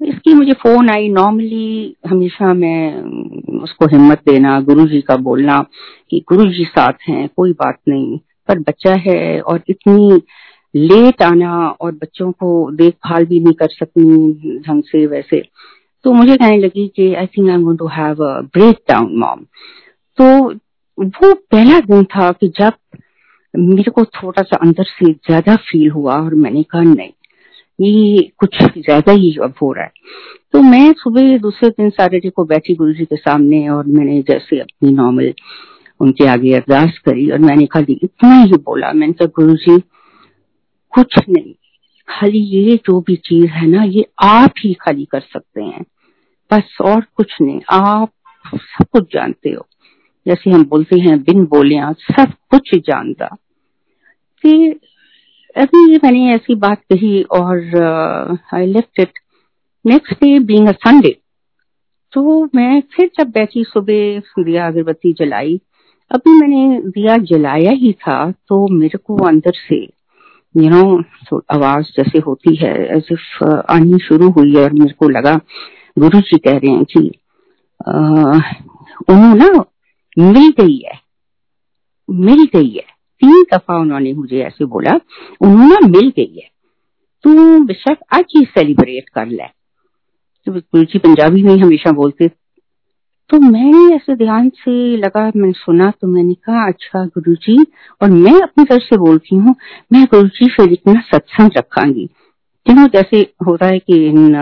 [0.00, 5.60] इसकी मुझे फ़ोन आई। नॉर्मली हमेशा मैं उसको हिम्मत देना गुरु जी का बोलना
[6.10, 10.22] कि गुरु जी साथ हैं, कोई बात नहीं, पर बच्चा है और इतनी
[10.74, 15.42] लेट आना और बच्चों को देखभाल भी नहीं कर सकती ढंग से, वैसे।
[16.04, 18.24] तो मुझे कहने लगी कि I think I too have
[18.54, 19.44] break down mom
[20.18, 20.24] तो
[20.98, 22.72] वो पहला दिन था कि जब
[23.54, 27.10] मेरे को थोड़ा सा अंदर से ज़्यादा फील हुआ और मैंने कहा, नहीं,
[27.78, 29.90] ये कुछ ज़्यादा ही अब हो रहा है।
[30.52, 34.58] तो मैं सुबह दूसरे दिन सैटरडे को बैठी गुरु जी के सामने और मैंने जैसे
[34.60, 35.32] अपनी नॉर्मल
[36.00, 39.78] उनके आगे अरदास करी और मैंने खाली इतना ही बोला। मैंने कहा गुरु जी
[40.92, 41.52] कुछ नहीं,
[42.08, 45.84] खाली ये जो भी चीज़ है ना, ये आप ही खाली कर सकते हैं।
[46.52, 48.10] बस और कुछ नहीं। आप
[48.46, 49.66] सब कुछ जानते हो।
[50.26, 53.36] जैसे हम बोलते हैं, बिन बोलिया, सब कुछ जानता।
[55.56, 57.56] अभी मैंने ऐसी बात कही और
[58.54, 59.18] I left it
[59.84, 61.16] next day being a Sunday
[62.12, 65.60] तो मैं फिर जब बैठी, सुबह दिया अगरबत्ती जलाई,
[66.10, 69.76] अभी मैंने दिया जलाया ही था तो मेरे को अंदर से
[70.54, 70.82] यू नो
[71.54, 75.40] आवाज़ जैसे होती है एज इफ़ आनी शुरू हुई और मेरे को लगा
[75.96, 77.00] गुरु जी कह रहे हैं कि
[79.10, 79.64] उन्होंने ना
[80.18, 80.98] मिल गई है
[82.08, 82.84] मिल गई है।
[83.22, 84.92] तीन दफ़ा उन्होंने मुझे ऐसे बोला
[85.40, 86.50] उन्होंने मिल गई है।
[87.24, 89.46] तू बेशक आज ही सेलिब्रेट कर ले।
[90.46, 92.28] तो गुरु जी पंजाबी में हमेशा बोलते
[93.30, 97.56] तो मैंने ऐसे ध्यान से लगा मैंने सुना तो मैंने कहा अच्छा गुरु जी
[98.02, 99.54] और मैं अपनी तरफ़ से बोलती हूँ
[99.92, 102.06] मैं गुरु जी से इतना सत्संग रखांगी।
[102.66, 104.32] क्यों जैसे होता है कि in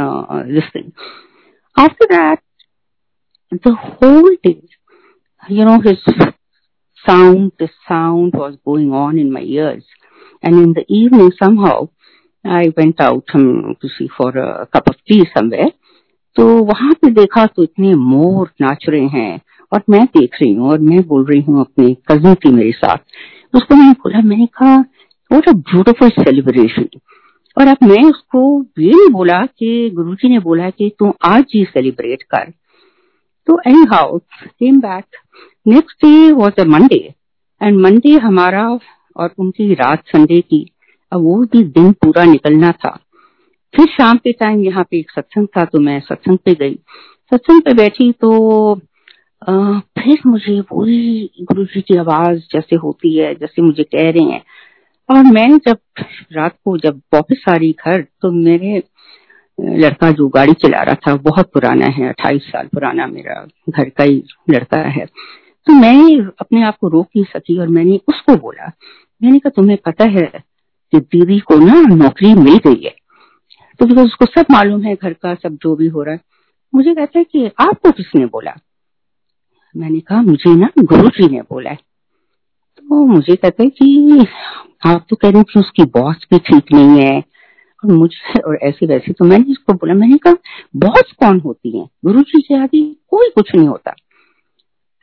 [0.54, 0.90] this uh,
[1.79, 2.37] After that,
[3.51, 4.61] the whole day,
[5.49, 5.99] you know, his
[7.05, 9.83] sound, the sound was going on in my ears.
[10.43, 11.89] And in the evening, somehow,
[12.45, 15.71] I went out um, to see for a cup of tea somewhere.
[16.37, 19.41] तो वहां पे देखा तो इतने मोर नाच रहे हैं
[19.73, 23.55] और मैं देख रही हूँ और मैं बोल रही हूँ अपनी कजिन थी मेरे साथ
[23.55, 24.75] उसको मैंने बोला मैंने कहा
[25.31, 26.87] वॉट अ ब्यूटिफुल सेलिब्रेशन
[27.56, 28.42] और अब मैं उसको
[28.78, 32.50] ये नहीं बोला कि गुरुजी ने बोला कि तू आज ही सेलिब्रेट कर।
[33.48, 33.58] तो
[33.92, 35.16] anyhow came back
[35.66, 37.02] next day was a Monday
[37.60, 38.66] and Monday हमारा
[39.16, 40.64] और उनकी रात संडे की
[41.12, 42.98] अब वो भी दिन पूरा निकलना था।
[43.74, 46.74] फिर शाम के टाइम यहाँ पे एक सत्संग था तो मैं सत्संग पे गई।
[47.32, 48.80] सत्संग पे बैठी तो
[49.48, 54.24] आ, फिर मुझे वही गुरु जी की आवाज़ जैसे होती है जैसे मुझे कह रहे
[54.24, 54.42] हैं।
[55.10, 55.78] और मैं जब
[56.32, 58.82] रात को जब वापस आ रही घर तो मेरे
[59.58, 63.34] लड़का जो गाड़ी चला रहा था, बहुत पुराना है, अट्ठाईस साल पुराना मेरा
[63.70, 65.06] घर का ही लड़का है
[65.66, 68.70] तो मैं अपने आप को रोक नहीं सकी और मैंने उसको बोला,
[69.20, 70.26] मैंने कहा, तुम्हें पता है
[70.92, 72.94] कि दीदी को ना नौकरी मिल गई है
[73.80, 76.20] तो बिकॉज़ उसको सब मालूम है, घर का सब जो भी हो रहा है,
[76.72, 78.54] मुझे कहता है कि आपको किसने बोला?
[79.74, 81.78] मैंने कहा, मुझे ना गुरु जी ने बोला है।
[82.90, 84.26] तो मुझे कहते हैं कि
[84.86, 87.18] आप तो कह रहे कि उसकी बॉस भी ठीक नहीं है।
[87.84, 90.34] और मुझे और ऐसे वैसे तो मैंने इसको बोला, मैंने कहा
[90.76, 91.86] बॉस कौन होती है?
[92.04, 93.94] गुरु जी के आगे कोई कुछ नहीं होता।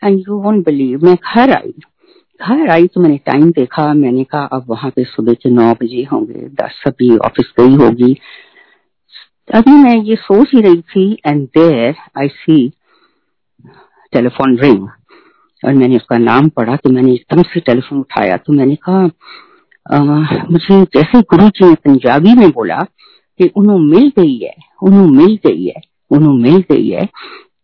[0.04, 1.74] एंड यू वोंट बिलीव मैं घर आई।
[2.42, 6.04] घर आई तो मैंने टाइम देखा, मैंने कहा, अब वहाँ पे सुबह के नौ बजे
[6.12, 8.14] होंगे, दस सभी ऑफ़िस गई होगी।
[9.56, 12.70] अभी मैं ये सोच ही रही थी and there I see
[14.14, 14.88] telephone ring
[15.64, 19.02] और मैंने उसका नाम पढ़ा तो मैंने एकदम से टेलीफोन उठाया तो मैंने कहा
[20.52, 22.78] मुझे जैसे गुरु जी ने पंजाबी में बोला
[23.40, 24.54] कि उन्हों मिल गई है,
[24.84, 25.82] उन्हों मिल गई है,
[26.12, 27.06] उन्हों मिल गई है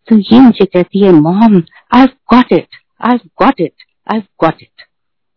[0.07, 1.61] तो ये मुझे कहती है, mom
[1.95, 4.85] I got it I got it I got it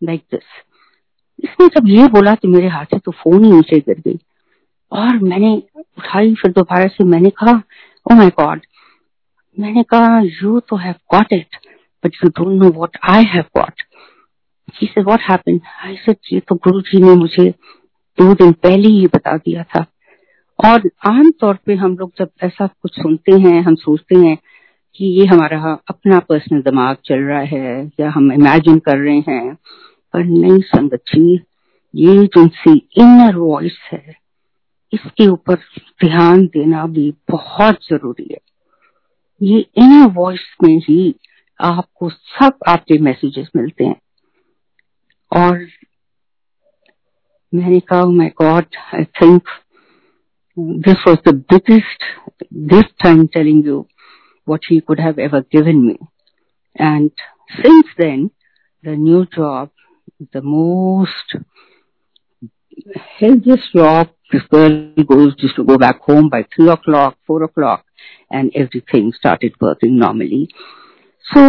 [0.00, 0.62] like this
[1.44, 4.18] इसने जब ये बोला तो मेरे हाथ से तो फ़ोन ही नीचे गिर गई।
[4.92, 7.60] और मैंने उठाई, फिर दोबारा से मैंने कहा
[8.06, 8.60] ओ माय गॉड
[9.58, 11.56] मैंने कहा यू तो have got it
[12.04, 13.82] but you don't know what I have got
[14.74, 17.48] he said what happened I said ये तो गुरु जी ने मुझे
[18.18, 19.84] दो दिन पहले ही बता दिया था.
[20.58, 24.36] और आम तौर पे हम लोग जब ऐसा कुछ सुनते हैं, हम सोचते हैं
[24.96, 29.54] कि ये हमारा अपना पर्सनल दिमाग चल रहा है या हम इमेजिन कर रहे हैं,
[30.14, 31.34] पर नहीं संगत जी,
[31.94, 34.16] ये जिनसी इनर वॉइस है,
[34.92, 35.54] इसके ऊपर
[36.04, 38.38] ध्यान देना भी बहुत ज़रूरी है।
[39.40, 41.14] ये इनर वॉइस में ही
[41.59, 43.99] आपको सब आपके मैसेजेस मिलते हैं
[45.31, 45.65] और
[47.53, 49.49] मैंने कहा my god I think
[50.87, 52.03] this was the biggest
[52.73, 53.85] this time telling you
[54.49, 55.91] what he could have ever given me
[56.75, 57.23] and
[57.57, 58.23] since then
[58.87, 59.69] the new job
[60.37, 61.35] the most
[63.19, 67.85] healthiest job this girl goes used to go back home by three o'clock, four o'clock,
[68.31, 70.49] and everything started working normally.
[71.26, 71.42] So,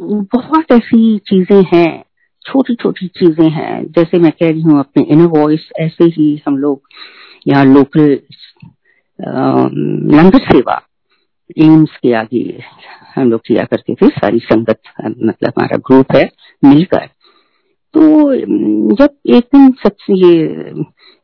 [0.00, 2.02] बहुत ऐसी चीज़ें हैं
[2.44, 6.56] छोटी छोटी चीज़ें हैं। जैसे मैं कह रही हूँ, अपने इनर वॉइस ऐसे ही हम
[6.56, 6.80] लोग
[7.48, 8.18] यहाँ लोकल
[10.14, 10.80] लंगर सेवा
[11.58, 12.62] एम्स के आगे
[13.16, 16.28] हम लोग किया करते थे। सारी संगत मतलब हमारा ग्रुप है,
[16.62, 17.06] मिलकर।
[17.94, 18.34] तो
[18.96, 20.34] जब एक दिन सबसे ये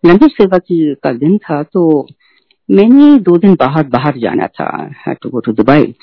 [0.05, 2.07] लंगर सेवा की, का दिन था तो
[2.69, 5.95] मैंने दो दिन बाहर बाहर जाना था टू गो टू दुबई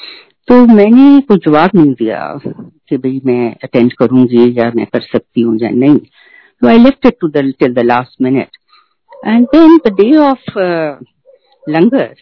[0.52, 5.41] तो मैंने कुछ जवाब नहीं दिया कि भाई मैं अटेंड करूँगी या मैं कर सकती
[5.41, 8.47] हूँ या नहीं। तो I left it to till the last minute
[9.28, 10.60] and then the day of
[11.70, 12.14] langar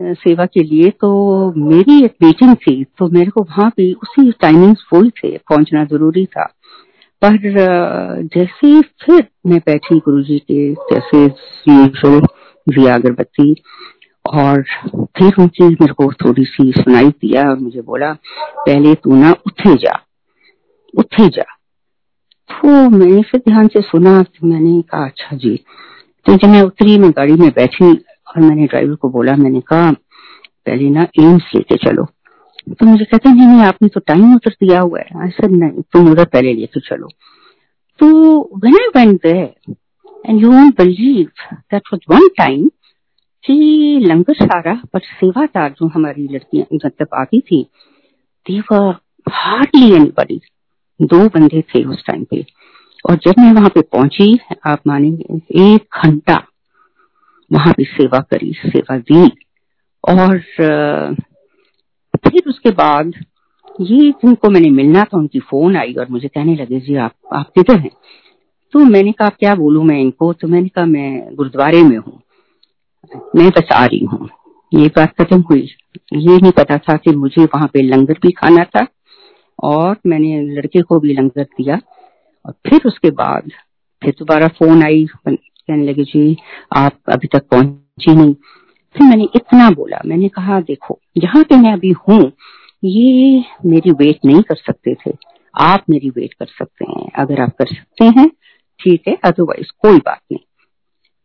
[0.00, 1.10] seva के लिए तो
[1.56, 6.26] मेरी एक मीटिंग थी तो मेरे को वहाँ भी उसी टाइमिंग्स वही थे, पहुँचना ज़रूरी
[6.26, 6.44] था।
[7.22, 7.36] पर
[8.34, 11.26] जैसे फिर मैं बैठी गुरु जी के, जैसे
[12.90, 13.54] अगरबत्ती
[14.32, 14.62] और
[15.18, 18.12] फिर उनकी मेरे को थोड़ी सी सुनाई दिया और मुझे बोला,
[18.56, 20.00] पहले तू ना उठे जा
[20.98, 21.44] उठे जा।
[22.50, 25.64] तो मैंने फिर ध्यान से सुना मैंने कहा अच्छा जी।
[26.26, 29.92] तो जब मैं उतरी, मैं गाड़ी में बैठी और मैंने ड्राइवर को बोला, मैंने कहा,
[30.66, 32.04] पहले ना एम्स लेके चलो।
[32.70, 36.10] तो मुझे कहते, नहीं नहीं, आपने तो टाइम उतर दिया हुआ है। ऐसा नहीं, तुम
[36.10, 37.08] उधर पहले लेके चलो।
[37.98, 38.06] तो
[38.64, 39.74] when I went there
[40.26, 42.70] and you won't believe that was one time
[43.44, 44.00] कि
[44.92, 47.62] पर सेवादार जो हमारी लड़कियाँ मतलब आती थी
[48.46, 48.94] दे वर
[49.26, 50.40] हार्डली एनीबॉडी
[51.02, 52.44] दो बंदे थे उस टाइम पे।
[53.10, 55.36] और जब मैं वहाँ पे पहुँची, आप मानेंगे,
[55.74, 56.42] एक घंटा
[57.50, 59.26] वहाँ पे सेवा करी, सेवा दी।
[60.08, 60.38] और
[62.16, 63.12] फिर उसके बाद
[63.80, 67.50] ये जिनको मैंने मिलना था, उनकी फ़ोन आई और मुझे कहने लगे, जी, आप आप
[67.54, 67.90] किधर हैं?
[68.72, 70.32] तो मैंने कहा, क्या बोलू मैं इनको?
[70.32, 72.20] तो मैंने कहा, मैं गुरुद्वारे में हूँ।
[73.16, 74.28] मैं बस आ रही हूँ।
[74.74, 75.68] ये बात खत्म हुई।
[76.12, 78.86] ये नहीं पता था कि मुझे वहाँ पे लंगर भी खाना था
[79.62, 81.80] और मैंने लड़के को भी लंगर दिया।
[82.46, 83.50] और फिर उसके बाद
[84.04, 86.36] फिर दोबारा फ़ोन आई, कहने लगे, जी,
[86.76, 88.34] आप अभी तक पहुँची नहीं।
[88.94, 92.32] फिर मैंने इतना बोला, मैंने कहा, देखो जहाँ पे मैं अभी हूँ।
[92.84, 95.12] ये मेरी वेट नहीं कर सकते थे।
[95.60, 98.28] आप मेरी वेट कर सकते हैं। अगर आप कर सकते हैं,
[98.80, 100.44] ठीक है अदरवाइज़ कोई बात नहीं।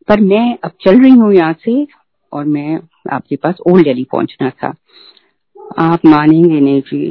[0.09, 1.85] पर मैं अब चल रही हूँ यहाँ से
[2.31, 2.79] और मैं
[3.13, 4.73] आपके पास ओल्ड दिल्ली पहुँचना था।
[5.79, 7.05] आप मानेंगे नहीं जी,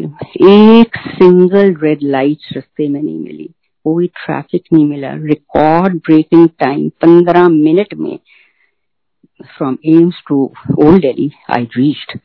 [0.51, 3.49] एक सिंगल रेड लाइट रस्ते में नहीं मिली।
[3.85, 8.19] कोई ट्रैफ़िक नहीं मिला। रिकॉर्ड ब्रेकिंग टाइम पंद्रह मिनट में
[9.57, 10.43] from AIIMS to
[10.85, 12.19] Old Delhi I reached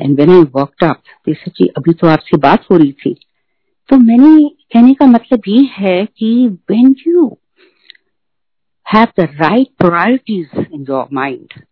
[0.00, 3.14] and when I walked up सच्ची अभी तो आपसे बात हो रही थी।
[3.88, 7.26] तो मैंने, कहने का मतलब ये है कि when you
[8.94, 11.62] have the right priorities in your mind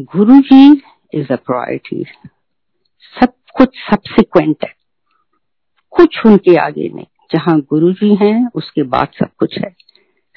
[0.00, 0.82] Guru ji
[1.14, 2.04] is a priority
[3.20, 4.74] सब कुछ सब्सिक्वेंट है।
[5.90, 9.76] कुछ उनके आगे नहीं। जहाँ गुरु जी हैं उसके बाद सब कुछ है।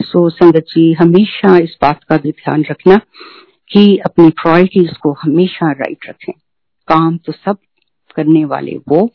[0.02, 2.96] सो so, संगत जी हमेशा इस बात का भी ध्यान रखना
[3.72, 6.34] कि अपनी प्रायोरिटीज को हमेशा राइट रखें।
[6.88, 7.58] काम तो सब
[8.16, 9.10] करने वाले वो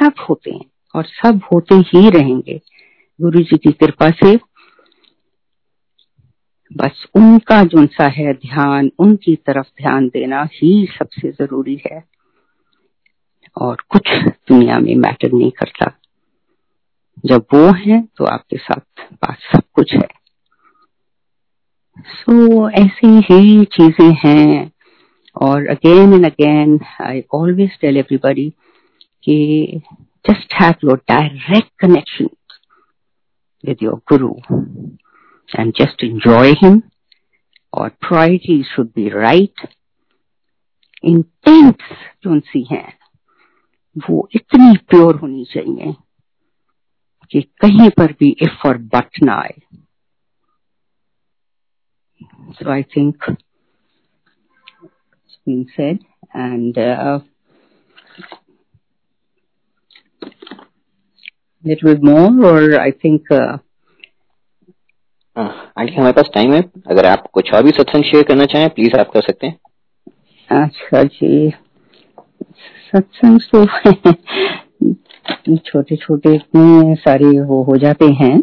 [0.00, 2.60] सब होते हैं और सब होते ही रहेंगे।
[3.20, 4.51] गुरु जी की कृपा से
[6.76, 12.04] बस उनका जो सा है ध्यान उनकी तरफ़ ध्यान देना ही सबसे ज़रूरी है।
[13.56, 15.98] और कुछ दुनिया में मैटर नहीं करता।
[17.26, 20.08] जब वो है तो आपके साथ पास सब कुछ है।
[21.98, 24.72] सो so, ऐसी ही चीज़ें हैं।
[25.42, 28.50] और again and again I always tell everybody
[29.24, 29.66] कि
[30.30, 32.28] just have your direct connection
[33.64, 34.34] with your Guru
[35.49, 36.81] and just enjoy him
[37.73, 39.67] और priority should be right
[41.03, 41.83] intent
[42.23, 42.87] जो सी हैं
[44.09, 45.93] वो इतनी प्योर होनी चाहिए
[47.31, 49.59] कि कहीं पर भी इफ और बट ना आए
[52.53, 53.35] so I think
[55.47, 55.99] being said
[56.33, 57.19] and uh,
[61.63, 63.57] little bit more or I think uh,
[65.38, 68.96] aunty हमारे पास टाइम है। अगर आप कुछ और भी सत्संग शेयर करना चाहें प्लीज़
[68.96, 69.58] आप कर सकते हैं।
[70.62, 71.52] अच्छा जी।
[72.92, 73.40] सत्संग
[75.46, 78.36] तो छोटे छोटे इतने सारे वो हो जाते हैं।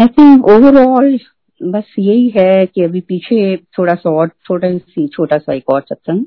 [0.00, 1.18] आई थिंक ओवरऑल
[1.62, 5.80] बस यही है कि अभी पीछे थोड़ा सा और थोड़ा सी छोटा सा एक और
[5.80, 6.24] सत्संग।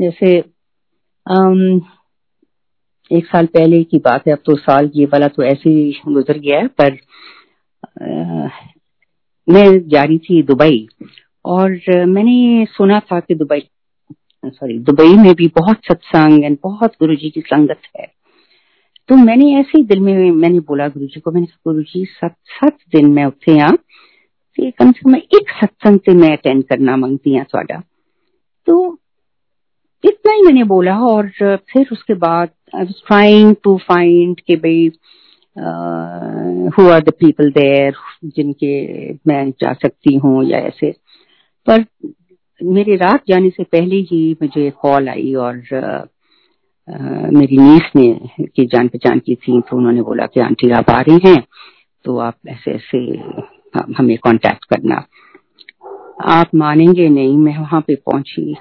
[0.00, 0.40] जैसे
[1.26, 1.80] um,
[3.11, 6.39] एक साल पहले की बात है अब तो साल ये वाला तो ऐसे ही गुजर
[6.39, 6.97] गया है पर
[8.01, 8.49] आ,
[9.47, 10.87] मैं जा रही थी दुबई
[11.45, 11.71] और
[12.07, 13.67] मैंने सुना था कि दुबई
[14.43, 18.07] सॉरी दुबई में भी बहुत सत्संग एंड बहुत गुरु जी की संगत है
[19.09, 22.05] तो मैंने ऐसे ही दिल में मैंने बोला गुरु जी को मैंने कहा गुरु जी
[22.05, 23.71] सत सत दिन मैं ਉੱਥੇ ਆ
[24.57, 27.79] ਤੇ कम से कम एक सत्संग से मैं अटेंड करना मांगती हैं थोड़ा
[28.67, 28.75] तो
[30.04, 31.28] इतना ही मैंने बोला और
[31.72, 34.90] फिर उसके बाद I was trying to find कि भाई
[36.78, 37.94] who are the people there
[38.24, 38.72] जिनके
[39.26, 40.90] मैं जा सकती हूँ या ऐसे।
[41.66, 41.84] पर
[42.62, 48.66] मेरे रात जाने से पहले ही मुझे कॉल आई और uh, मेरी नीस ने की
[48.66, 51.42] जान पहचान की थी तो उन्होंने बोला कि आंटी आप आ रही हैं
[52.04, 52.98] तो आप ऐसे ऐसे
[53.98, 55.04] हमें कांटेक्ट करना।
[56.24, 58.56] आप मानेंगे नहीं मैं वहाँ पे पहुँची।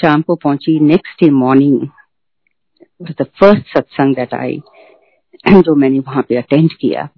[0.00, 1.88] शाम को पहुँची next day morning
[3.02, 4.60] the first satsang that I
[5.48, 7.08] जो मैंने वहाँ पे अटेंड किया।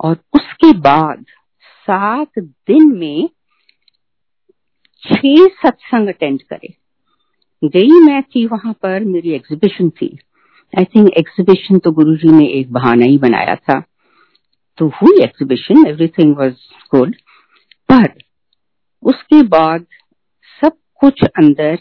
[0.00, 1.24] और उसके बाद
[1.86, 3.28] सात दिन में
[5.02, 6.68] छह सत्संग अटेंड करे।
[7.62, 10.18] गई मैं थी वहाँ पर, मेरी एग्जीबिशन थी।
[10.78, 13.80] आई थिंक एग्जीबिशन तो गुरुजी ने एक बहाना ही बनाया था।
[14.78, 16.56] तो हुई एग्जीबिशन एवरीथिंग वाज
[16.94, 17.14] गुड
[17.92, 18.12] पर
[19.02, 19.86] उसके बाद
[21.00, 21.76] कुछ अंदर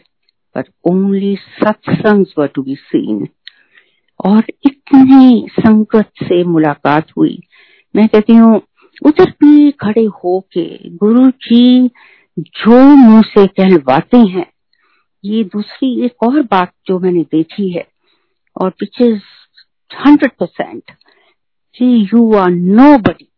[0.56, 3.28] पर ओनली सत्संग वर टू बी सीन
[4.26, 7.40] और इतनी संगत से मुलाकात हुई।
[7.96, 8.62] मैं कहती हूँ
[9.06, 10.66] उधर भी खड़े होके
[10.98, 11.88] गुरु जी
[12.40, 14.46] जो मुँह से कहलवाते हैं
[15.24, 17.88] ये दूसरी एक और बात जो मैंने देखी है।
[18.62, 19.22] और which is
[19.92, 20.92] hundred percent
[21.76, 22.50] you are
[22.98, 23.30] nobody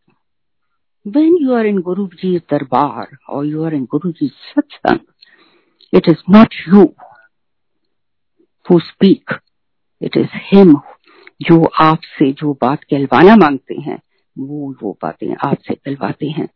[1.06, 5.02] when you are in Guruji's darbar or you are in Guruji's satsang,
[5.96, 6.84] it is not you
[8.66, 9.24] who speak.
[10.02, 10.76] It is him
[11.42, 14.00] जो आपसे जो बात कहलवाना मांगते हैं
[14.40, 16.48] वो वो बातें आपसे कहलवाते हैं।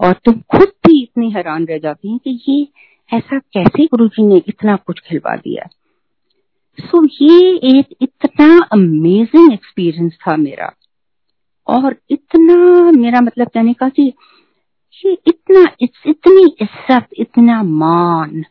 [0.00, 2.68] और तुम खुद भी इतनी हैरान रह जाती हैं कि ये
[3.16, 5.68] ऐसा कैसे गुरु जी ने इतना कुछ खिलवा दिया?
[6.80, 10.72] सो so, ये एक इतना अमेजिंग एक्सपीरियंस था मेरा।
[11.66, 12.56] और इतना
[12.90, 14.12] मेरा मतलब कहने का कि
[15.04, 18.44] ये इतना इतनी इज़्ज़त इतना मान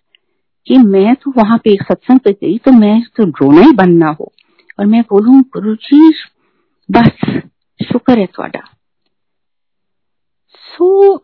[0.68, 4.09] कि मैं तो वहाँ पे एक सत्संग पे गई तो मैं तो रोना ही बनना
[4.20, 4.32] हो।
[4.80, 6.09] और मैं बोलूँ गुरु जी
[6.89, 7.41] बस,
[7.80, 8.61] शुक्र है थोड़ा
[10.55, 11.16] सो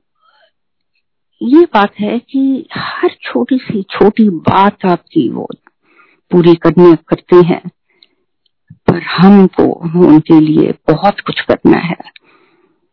[1.41, 5.47] ये बात है कि हर छोटी सी छोटी बात आपकी वो
[6.31, 7.61] पूरी करने करते हैं,
[8.87, 9.63] पर हमको
[10.07, 11.97] उनके लिए बहुत कुछ करना है।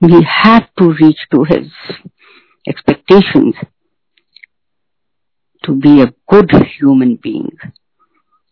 [0.02, 1.70] We have to reach to his
[2.66, 3.60] expectations
[5.66, 7.56] to be a good human being.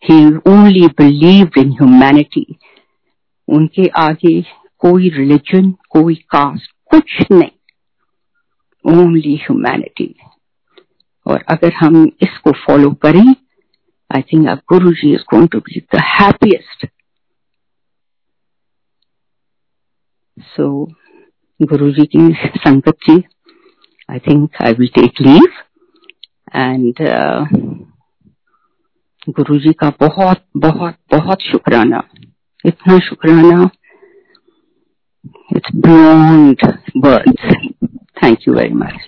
[0.03, 2.47] He only believed in humanity.
[3.49, 4.41] उनके आगे
[4.83, 7.51] कोई रिलीजन कोई कास्ट कुछ नहीं.
[8.85, 10.15] ओनली ह्यूमैनिटी
[11.27, 13.27] और अगर हम इसको फॉलो करें
[14.11, 16.87] I think Guru ji is going to be the happiest
[20.39, 20.69] so
[21.61, 23.23] Guru ji की संगत जी
[24.11, 25.47] I think I will take leave
[26.57, 26.95] and
[29.31, 32.03] Guru ji का बहुत बहुत बहुत शुक्राना
[32.67, 33.71] इतना शुक्राना
[35.57, 37.55] it's beyond words
[38.25, 39.07] thank you very much